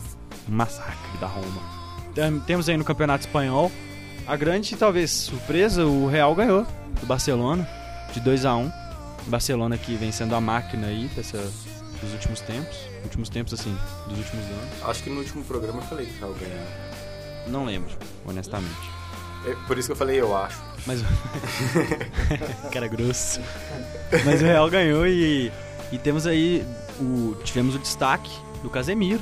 [0.48, 1.62] um massacre da Roma.
[2.14, 3.70] Tem- Temos aí no Campeonato Espanhol
[4.26, 6.66] a grande, talvez, surpresa, o Real ganhou
[7.00, 7.66] do Barcelona
[8.12, 8.70] de 2 a 1
[9.26, 11.38] Barcelona que vem sendo a máquina aí dessa,
[12.00, 12.76] dos últimos tempos.
[13.04, 13.76] Últimos tempos, assim,
[14.08, 14.84] dos últimos anos.
[14.84, 16.92] Acho que no último programa eu falei que tava ganhando.
[17.48, 17.92] Não lembro,
[18.24, 18.90] honestamente.
[19.44, 20.60] É por isso que eu falei, eu acho.
[20.86, 21.02] Mas.
[22.72, 23.40] Cara grosso.
[24.24, 25.50] Mas o Real ganhou e,
[25.90, 26.64] e temos aí.
[27.00, 28.30] O, tivemos o destaque
[28.62, 29.20] do Casemiro.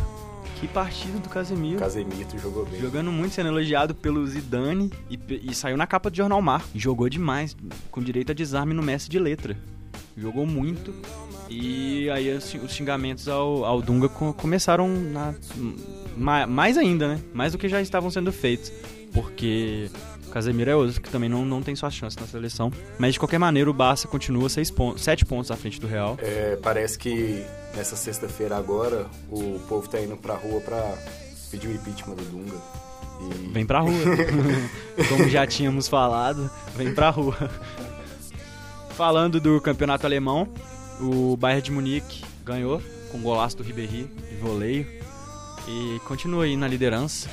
[0.60, 1.78] Que partida do Casemiro.
[1.78, 2.78] Casemiro jogou bem.
[2.78, 5.18] Jogando muito, sendo elogiado pelo Zidane e,
[5.50, 6.62] e saiu na capa do Jornal Mar.
[6.74, 7.56] E jogou demais,
[7.90, 9.56] com direito a desarme no mestre de letra.
[10.16, 10.92] Jogou muito.
[11.48, 15.34] E aí os xing- os xingamentos ao, ao Dunga co- começaram na-
[16.16, 17.20] ma- mais ainda, né?
[17.34, 18.72] Mais do que já estavam sendo feitos.
[19.12, 19.90] Porque
[20.26, 22.72] o Casemiro é outro que também não, não tem sua chance na seleção.
[22.98, 26.16] Mas de qualquer maneira o Barça continua seis pontos, sete pontos à frente do Real.
[26.20, 27.44] É, parece que
[27.74, 30.94] nessa sexta-feira agora o povo tá indo pra rua pra
[31.50, 32.56] pedir o impeachment do Dunga.
[33.22, 33.92] E Vem pra rua.
[35.08, 37.36] Como já tínhamos falado, vem pra rua.
[39.00, 40.46] Falando do campeonato alemão,
[41.00, 44.86] o Bayern de Munique ganhou com o golaço do Ribéry de voleio
[45.66, 47.26] e continua aí na liderança.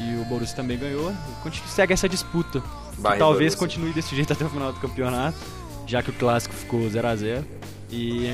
[0.00, 1.12] E o Borussia também ganhou.
[1.44, 2.62] E segue essa disputa.
[2.96, 3.58] Bayern talvez Borussia.
[3.58, 5.36] continue desse jeito até o final do campeonato,
[5.86, 7.44] já que o clássico ficou 0 a 0
[7.90, 8.24] e,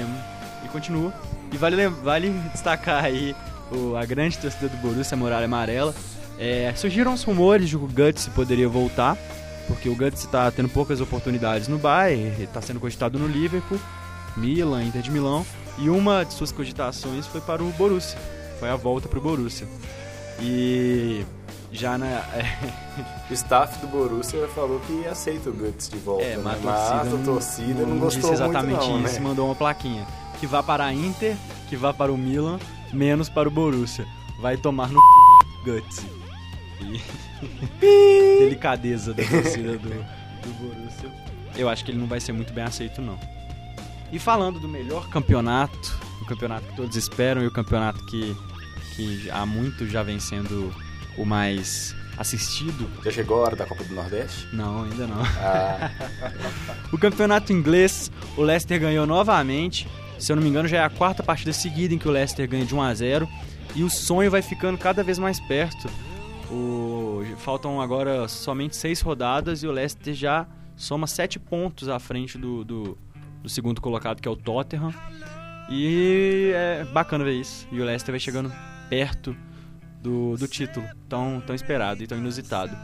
[0.65, 1.13] e continua.
[1.53, 3.35] E vale, vale destacar aí
[3.73, 5.93] o- a grande torcida do Borussia, a Muralha Amarela.
[6.39, 9.19] É, surgiram os rumores de que o Guts poderia voltar,
[9.71, 13.79] porque o Guts está tendo poucas oportunidades no Bayern, está sendo cogitado no Liverpool,
[14.37, 15.47] Milan, Inter de Milão,
[15.79, 18.19] e uma de suas cogitações foi para o Borussia,
[18.59, 19.69] foi a volta para o Borussia.
[20.41, 21.25] E
[21.71, 22.25] já na...
[23.31, 26.43] o staff do Borussia falou que aceita o Guts de volta, É, né?
[26.43, 29.21] mas mas a torcida, a torcida não, disse gostou exatamente muito não, isso, né?
[29.21, 30.05] mandou uma plaquinha.
[30.41, 31.37] Que vá para a Inter,
[31.69, 32.59] que vá para o Milan,
[32.93, 34.07] menos para o Borussia.
[34.41, 35.01] Vai tomar no
[35.65, 36.05] Guts.
[36.83, 37.01] E...
[38.41, 41.11] Delicadeza da torcida do, do Borussia.
[41.57, 43.19] Eu acho que ele não vai ser muito bem aceito, não.
[44.13, 48.37] E falando do melhor campeonato, o campeonato que todos esperam e o campeonato que,
[48.97, 50.73] que há muito já vem sendo
[51.17, 52.91] o mais assistido.
[53.05, 54.47] Já chegou a hora da Copa do Nordeste?
[54.53, 55.23] Não, ainda não.
[55.39, 55.91] Ah,
[56.93, 59.89] O campeonato inglês, o Leicester ganhou novamente.
[60.19, 62.47] Se eu não me engano, já é a quarta partida seguida em que o Leicester
[62.49, 63.29] ganha de 1 a 0
[63.75, 65.89] e o sonho vai ficando cada vez mais perto.
[66.51, 67.23] O.
[67.39, 72.65] Faltam agora somente seis rodadas e o Leicester já soma sete pontos à frente do,
[72.65, 72.99] do,
[73.43, 74.93] do segundo colocado, que é o Tottenham.
[75.71, 77.67] E é bacana ver isso.
[77.71, 78.53] E o Leicester vai chegando
[78.89, 79.37] perto
[80.03, 82.77] do, do título, tão, tão esperado e tão inusitado.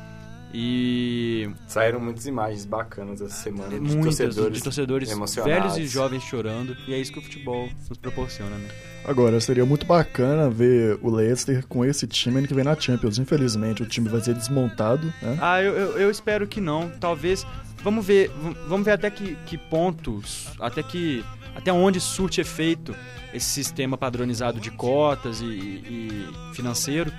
[0.59, 5.75] E Saíram muitas imagens bacanas essa semana de muitas torcedores, de torcedores emocionados.
[5.75, 6.75] velhos e jovens chorando.
[6.89, 8.69] E é isso que o futebol nos proporciona, né?
[9.05, 13.19] Agora, seria muito bacana ver o Leicester com esse time ano que vem na Champions.
[13.19, 15.37] Infelizmente, o time vai ser desmontado, né?
[15.43, 16.89] Ah, eu, eu, eu espero que não.
[16.89, 17.47] Talvez.
[17.85, 18.31] Vamos ver.
[18.67, 20.47] Vamos ver até que, que pontos.
[20.59, 21.23] Até que.
[21.55, 22.97] Até onde surte efeito
[23.35, 27.13] esse sistema padronizado de cotas e, e financeiro.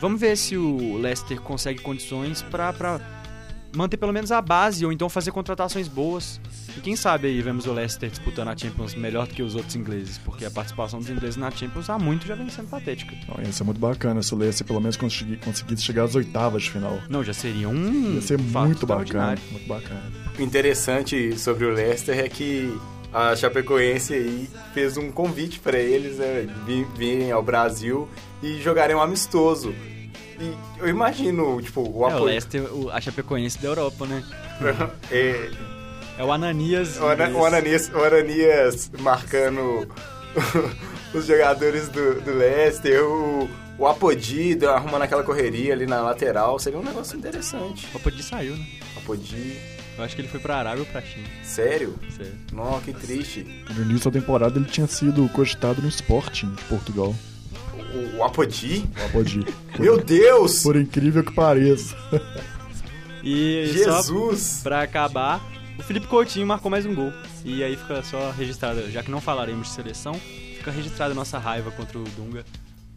[0.00, 3.00] Vamos ver se o Leicester consegue condições pra, pra
[3.74, 6.40] manter pelo menos a base ou então fazer contratações boas.
[6.76, 9.74] E quem sabe aí vemos o Leicester disputando a Champions melhor do que os outros
[9.74, 13.14] ingleses, porque a participação dos ingleses na Champions há muito já vem sendo patética.
[13.20, 16.62] Então, ia ser muito bacana se o Leicester pelo menos consegui- conseguisse chegar às oitavas
[16.62, 16.98] de final.
[17.08, 18.14] Não, já seria um.
[18.14, 20.02] Ia ser fato muito bacana, muito bacana.
[20.38, 22.72] O interessante sobre o Leicester é que
[23.12, 28.08] a Chapecoense aí fez um convite para eles né, vi- virem ao Brasil
[28.42, 29.74] e jogarem um amistoso.
[30.40, 32.24] E eu imagino, tipo, o É, o apoio.
[32.24, 34.22] Leicester, a Chapecoense da Europa, né?
[35.10, 35.50] É,
[36.18, 36.96] É o Ananias.
[37.00, 39.88] o, Ana- o Ananias, o Ananias marcando
[41.14, 46.58] os jogadores do, do Leicester, o, o Apodi arrumando aquela correria ali na lateral.
[46.58, 47.86] Seria um negócio interessante.
[47.92, 48.66] O Apodi saiu, né?
[48.96, 49.56] Apodi,
[49.98, 51.26] Eu acho que ele foi pra Arábia ou pra China.
[51.42, 51.98] sério?
[52.16, 52.32] Sério.
[52.52, 53.44] Nossa, que triste.
[53.74, 57.14] No início da temporada ele tinha sido cogitado no Sporting de Portugal.
[57.92, 58.88] O, o Apodi?
[59.10, 59.46] Pode ir.
[59.78, 60.62] Meu Deus!
[60.62, 61.96] Por incrível que pareça.
[63.24, 64.60] E só Jesus!
[64.62, 65.44] pra acabar,
[65.76, 67.12] o Felipe Coutinho marcou mais um gol.
[67.44, 70.14] E aí fica só registrado, já que não falaremos de seleção,
[70.58, 72.44] fica registrada a nossa raiva contra o Dunga.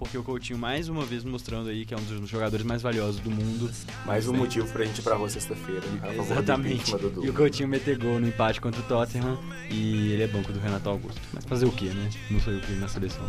[0.02, 3.22] Porque o Coutinho, mais uma vez, mostrando aí que é um dos jogadores mais valiosos
[3.22, 3.70] do mundo.
[4.04, 5.82] Mais um motivo pra gente ir pra rua sexta-feira.
[5.82, 6.98] do Exatamente.
[6.98, 7.24] do.
[7.24, 9.38] E o Coutinho meter gol no empate contra o Tottenham.
[9.70, 11.22] E ele é banco do Renato Augusto.
[11.32, 12.10] Mas fazer o quê, né?
[12.32, 13.24] Não sou eu que na seleção.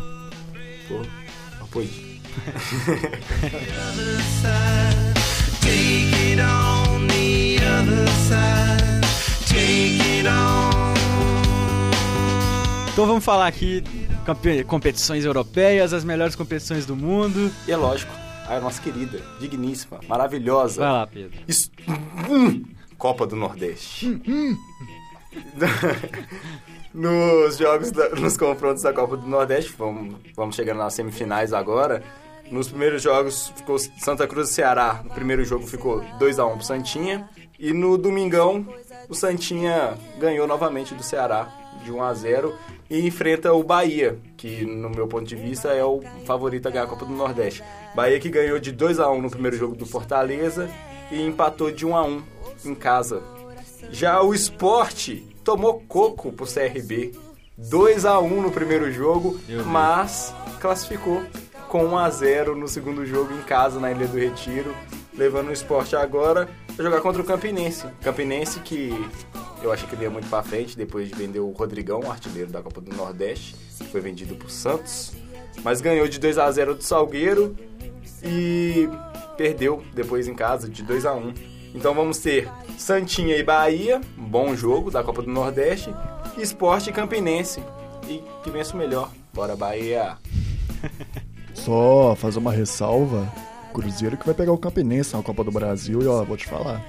[0.87, 1.03] Pô,
[1.61, 2.19] Apodi.
[5.61, 9.03] Take it on the other side.
[9.47, 10.73] Take it on.
[12.93, 13.83] Então vamos falar aqui
[14.65, 17.51] competições europeias, as melhores competições do mundo.
[17.67, 18.11] E é lógico,
[18.47, 20.81] a nossa querida, digníssima, maravilhosa.
[20.81, 21.39] Vai lá, Pedro.
[21.47, 21.69] Isso-
[22.29, 22.63] Hum.
[22.97, 24.07] Copa do Nordeste.
[26.93, 32.03] nos jogos, da- nos confrontos da Copa do Nordeste, vamos, vamos chegando nas semifinais agora.
[32.51, 35.01] Nos primeiros jogos ficou Santa Cruz e Ceará.
[35.03, 37.27] No primeiro jogo ficou 2x1 pro Santinha.
[37.57, 38.67] E no domingão,
[39.09, 41.51] o Santinha ganhou novamente do Ceará
[41.83, 42.53] de 1 a 0
[42.89, 46.85] e enfrenta o Bahia, que no meu ponto de vista é o favorito a ganhar
[46.85, 47.63] a Copa do Nordeste.
[47.95, 50.69] Bahia que ganhou de 2 a 1 no primeiro jogo do Fortaleza
[51.11, 52.23] e empatou de 1 a 1
[52.65, 53.21] em casa.
[53.91, 57.11] Já o Esporte tomou coco pro CRB.
[57.57, 61.21] 2 a 1 no primeiro jogo, mas classificou
[61.67, 64.75] com 1 a 0 no segundo jogo em casa na Ilha do Retiro,
[65.15, 67.85] levando o Esporte agora a jogar contra o Campinense.
[68.01, 68.91] Campinense que
[69.65, 72.51] eu achei que ele ia muito pra frente depois de vender o Rodrigão, o artilheiro
[72.51, 75.13] da Copa do Nordeste, que foi vendido pro Santos,
[75.63, 77.55] mas ganhou de 2 a 0 do Salgueiro
[78.23, 78.89] e
[79.37, 81.33] perdeu depois em casa de 2 a 1.
[81.75, 85.93] Então vamos ter Santinha e Bahia, bom jogo da Copa do Nordeste,
[86.37, 87.63] e Esporte e Campinense.
[88.07, 89.09] E que vença o melhor.
[89.33, 90.17] Bora Bahia.
[91.53, 93.31] Só fazer uma ressalva.
[93.73, 96.83] Cruzeiro que vai pegar o Campinense na Copa do Brasil e ó, vou te falar.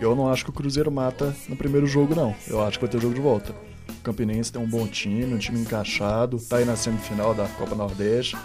[0.00, 2.34] Eu não acho que o Cruzeiro mata no primeiro jogo, não.
[2.46, 3.54] Eu acho que vai ter jogo de volta.
[3.88, 7.74] O Campinense tem um bom time, um time encaixado, tá aí na semifinal da Copa
[7.74, 8.36] Nordeste,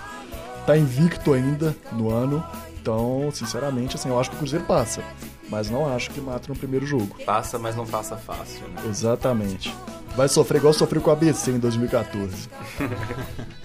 [0.65, 2.43] tá invicto ainda no ano.
[2.81, 5.03] Então, sinceramente, assim, eu acho que o Cruzeiro passa.
[5.49, 7.17] Mas não acho que mata no primeiro jogo.
[7.25, 8.83] Passa, mas não passa fácil, né?
[8.87, 9.75] Exatamente.
[10.15, 12.49] Vai sofrer igual sofreu com o ABC em 2014.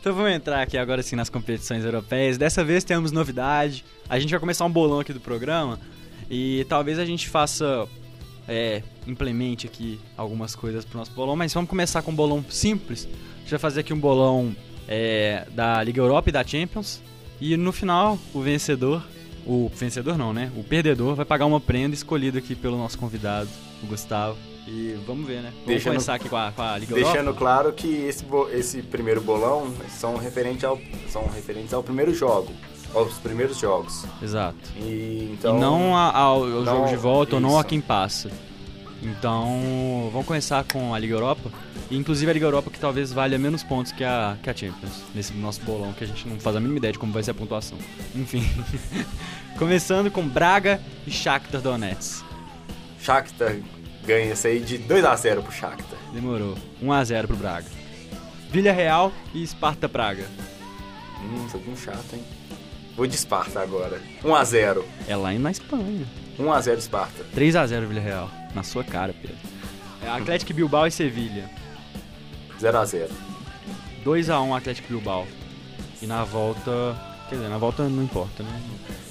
[0.00, 2.38] Então vamos entrar aqui agora sim nas competições europeias.
[2.38, 3.84] Dessa vez temos novidade.
[4.08, 5.78] A gente vai começar um bolão aqui do programa
[6.30, 7.88] e talvez a gente faça
[8.48, 13.08] é, implemente aqui algumas coisas pro nosso bolão, mas vamos começar com um bolão simples.
[13.36, 14.54] A gente vai fazer aqui um bolão
[14.88, 17.02] é, da Liga Europa e da Champions
[17.40, 19.02] e no final o vencedor,
[19.46, 20.52] o vencedor não, né?
[20.56, 23.48] O perdedor vai pagar uma prenda escolhida aqui pelo nosso convidado,
[23.82, 24.36] o Gustavo.
[24.68, 25.50] E vamos ver, né?
[25.50, 27.12] Vamos Deixando- começar aqui com a, com a Liga Europa.
[27.12, 30.78] Deixando claro que esse, esse primeiro bolão são referentes ao,
[31.08, 32.52] são referentes ao primeiro jogo.
[32.94, 34.04] Aos primeiros jogos.
[34.22, 34.56] Exato.
[34.76, 37.68] E, então, e não a- ao, jogo de volta ou não a isso.
[37.68, 38.30] quem passa.
[39.02, 41.50] Então, vamos começar com a Liga Europa.
[41.90, 45.02] E, inclusive a Liga Europa que talvez valha menos pontos que a, que a Champions.
[45.14, 47.30] Nesse nosso bolão, que a gente não faz a mínima ideia de como vai ser
[47.30, 47.78] a pontuação.
[48.14, 48.44] Enfim.
[49.58, 52.24] Começando com Braga e Shakhtar Donetsk.
[53.00, 53.56] Shakhtar
[54.04, 55.98] ganha esse aí de 2x0 pro Shakhtar.
[56.12, 56.56] Demorou.
[56.82, 57.66] 1x0 pro Braga.
[58.50, 60.26] Vila Real e Sparta Praga.
[61.22, 62.22] Hum, joguinho chato, hein?
[63.00, 63.98] Vou de Sparta agora.
[64.22, 64.84] 1x0.
[65.08, 66.06] É lá na Espanha.
[66.38, 67.24] 1x0 Sparta.
[67.34, 68.30] 3x0 Vila Real.
[68.54, 69.38] Na sua cara, Pedro.
[70.04, 71.48] É Atlético Bilbao e Sevilha.
[72.60, 73.08] 0x0.
[74.04, 75.26] 2x1 Atlético Bilbao.
[76.02, 76.94] E na volta.
[77.30, 78.62] Quer dizer, na volta não importa, né?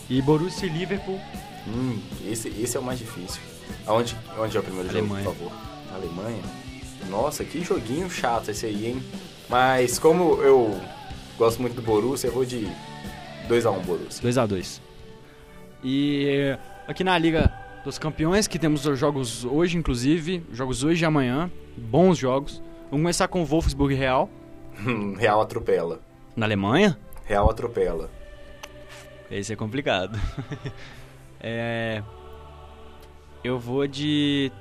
[0.07, 1.19] E Borussia e Liverpool.
[1.67, 3.41] Hum, esse, esse é o mais difícil.
[3.87, 5.23] Aonde, onde é o primeiro Alemanha.
[5.23, 5.95] jogo, por favor?
[5.95, 6.43] Alemanha?
[7.09, 9.03] Nossa, que joguinho chato esse aí, hein?
[9.49, 10.79] Mas como eu
[11.39, 12.67] gosto muito do Borussia, eu vou de
[13.49, 14.29] 2x1 Borussia.
[14.29, 14.81] 2x2.
[15.83, 17.51] E aqui na Liga
[17.83, 20.43] dos Campeões, que temos os jogos hoje, inclusive.
[20.51, 21.49] Jogos hoje e amanhã.
[21.77, 22.61] Bons jogos.
[22.91, 24.29] Vamos começar com o Wolfsburg Real,
[25.17, 25.99] Real atropela.
[26.35, 26.97] na Alemanha.
[27.25, 28.09] Real atropela.
[29.29, 30.19] Esse é complicado.
[31.39, 32.01] é.
[33.43, 34.51] Eu vou de.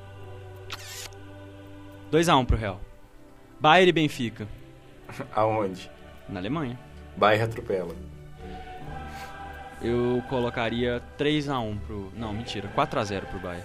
[2.13, 2.81] 2x1 pro Real.
[3.61, 4.47] Bayern e Benfica,
[5.35, 5.91] Aonde?
[6.29, 6.79] na Alemanha.
[7.17, 7.95] Bayern atropela.
[9.83, 12.13] Eu colocaria 3x1 pro.
[12.17, 12.69] Não, mentira.
[12.77, 13.65] 4x0 pro Bayern.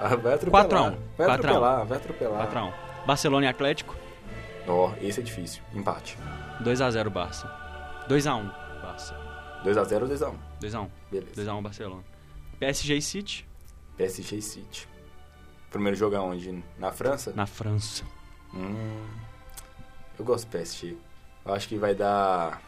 [0.00, 0.66] Ah, Vai atropelar.
[0.68, 0.90] 4 a 1.
[0.90, 1.32] Vai 4 a 1.
[1.34, 2.50] atropelar, vai atropelar.
[2.50, 2.72] 4x1.
[3.06, 3.96] Barcelona e Atlético,
[4.68, 5.62] Ó, esse é difícil.
[5.72, 6.18] Empate.
[6.62, 7.46] 2x0 Barça.
[8.08, 8.52] 2x1
[8.82, 9.14] Barça.
[9.64, 10.34] 2x0 ou 2x1?
[10.60, 10.88] 2x1.
[11.10, 11.42] Beleza.
[11.42, 12.04] 2x1 Barcelona.
[12.58, 13.46] PSG e City,
[13.96, 14.88] PSG e City.
[15.70, 16.62] Primeiro jogo aonde?
[16.78, 17.32] Na França?
[17.34, 18.02] na França.
[18.54, 19.06] Hum,
[20.18, 20.96] eu gosto do PSG.
[21.44, 22.60] Eu acho que vai dar.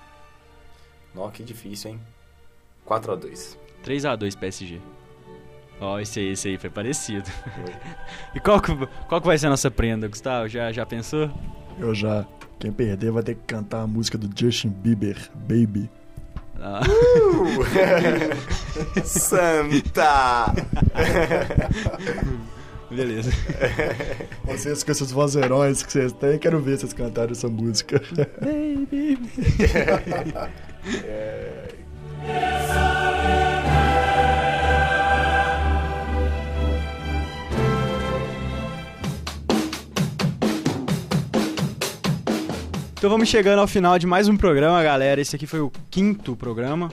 [1.15, 2.01] Nossa, que difícil, hein?
[2.89, 3.57] 4x2.
[3.85, 4.81] 3x2 PSG.
[5.81, 7.31] Ó, esse aí, esse aí foi parecido.
[8.35, 8.75] e qual que,
[9.09, 10.49] qual que vai ser a nossa prenda, Gustavo?
[10.49, 11.31] Já, já pensou?
[11.79, 12.27] Eu já.
[12.59, 15.89] Quem perder vai ter que cantar a música do Justin Bieber, Baby.
[16.61, 16.81] Ah,
[19.05, 20.53] Santa!
[22.91, 23.31] beleza.
[24.45, 28.03] Vocês com esses vozerões que vocês têm, quero ver vocês cantarem essa música.
[28.41, 29.21] Baby.
[43.09, 45.19] Então vamos chegando ao final de mais um programa, galera.
[45.19, 46.93] Esse aqui foi o quinto programa.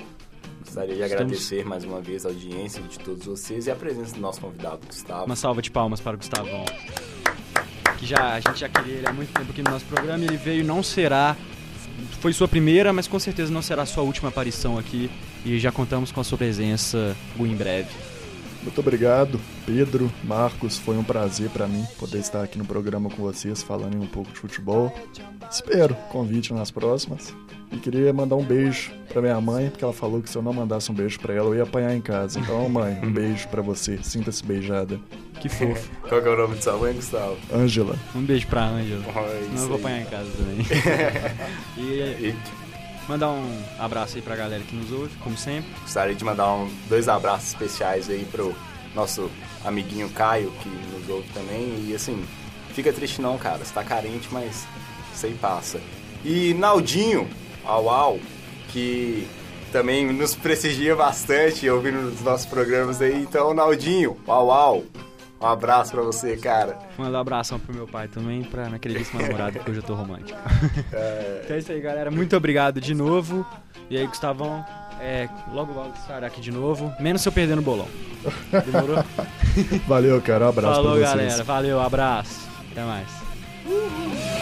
[0.63, 4.16] Gostaria de Estamos- agradecer mais uma vez a audiência de todos vocês e a presença
[4.16, 5.26] do nosso convidado, Gustavo.
[5.26, 6.63] Uma salva de palmas para o Gustavão.
[7.97, 10.28] Que já, a gente já queria ele há muito tempo aqui no nosso programa e
[10.28, 11.36] ele veio não será.
[12.22, 15.11] Foi sua primeira, mas com certeza não será sua última aparição aqui.
[15.43, 17.89] E já contamos com a sua presença em breve.
[18.66, 20.80] Muito obrigado, Pedro, Marcos.
[20.80, 24.32] Foi um prazer pra mim poder estar aqui no programa com vocês, falando um pouco
[24.32, 24.91] de futebol.
[25.49, 27.32] Espero convite nas próximas.
[27.72, 30.51] E queria mandar um beijo pra minha mãe, porque ela falou que se eu não
[30.51, 32.39] mandasse um beijo pra ela, eu ia apanhar em casa.
[32.39, 33.99] Então, mãe, um beijo pra você.
[34.01, 34.99] Sinta-se beijada.
[35.39, 35.88] Que fofo.
[36.09, 37.38] Qual que é o nome de sua mãe, Gustavo?
[37.53, 37.95] Ângela.
[38.16, 39.03] Um beijo pra Ângela.
[39.03, 40.66] Senão isso eu vou apanhar em casa também.
[41.78, 42.36] e E
[43.08, 45.70] mandar um abraço aí pra galera que nos ouve, como sempre.
[45.82, 48.56] gostaria de mandar um- dois abraços especiais aí pro
[48.93, 49.30] nosso
[49.64, 51.86] amiguinho Caio, que nos ouve também.
[51.88, 52.26] E assim,
[52.74, 53.64] fica triste não, cara.
[53.64, 54.66] Você tá carente, mas
[55.24, 55.80] aí passa.
[56.24, 57.30] E Naldinho,
[57.64, 58.20] au au,
[58.70, 59.28] que
[59.72, 63.22] também nos prestigia bastante ouvindo os nossos programas aí.
[63.22, 64.84] Então, Naldinho, au au,
[65.46, 66.78] um abraço pra você, cara.
[66.98, 69.93] Mandar um abração pro meu pai também, pra minha queridíssima namorada, porque hoje eu tô
[69.93, 70.38] romântico.
[71.43, 72.10] Então é isso aí, galera.
[72.10, 73.46] Muito obrigado de novo.
[73.89, 74.66] E aí, Gustavão,
[75.00, 76.91] é, logo logo estará aqui de novo.
[77.00, 77.88] Menos se eu perder no bolão.
[78.66, 79.04] Demorou?
[79.88, 80.46] Valeu, cara.
[80.46, 81.16] Um abraço Falou, pra vocês.
[81.28, 81.43] galera.
[81.43, 82.48] Valeu, abraço.
[82.72, 84.35] Até mais.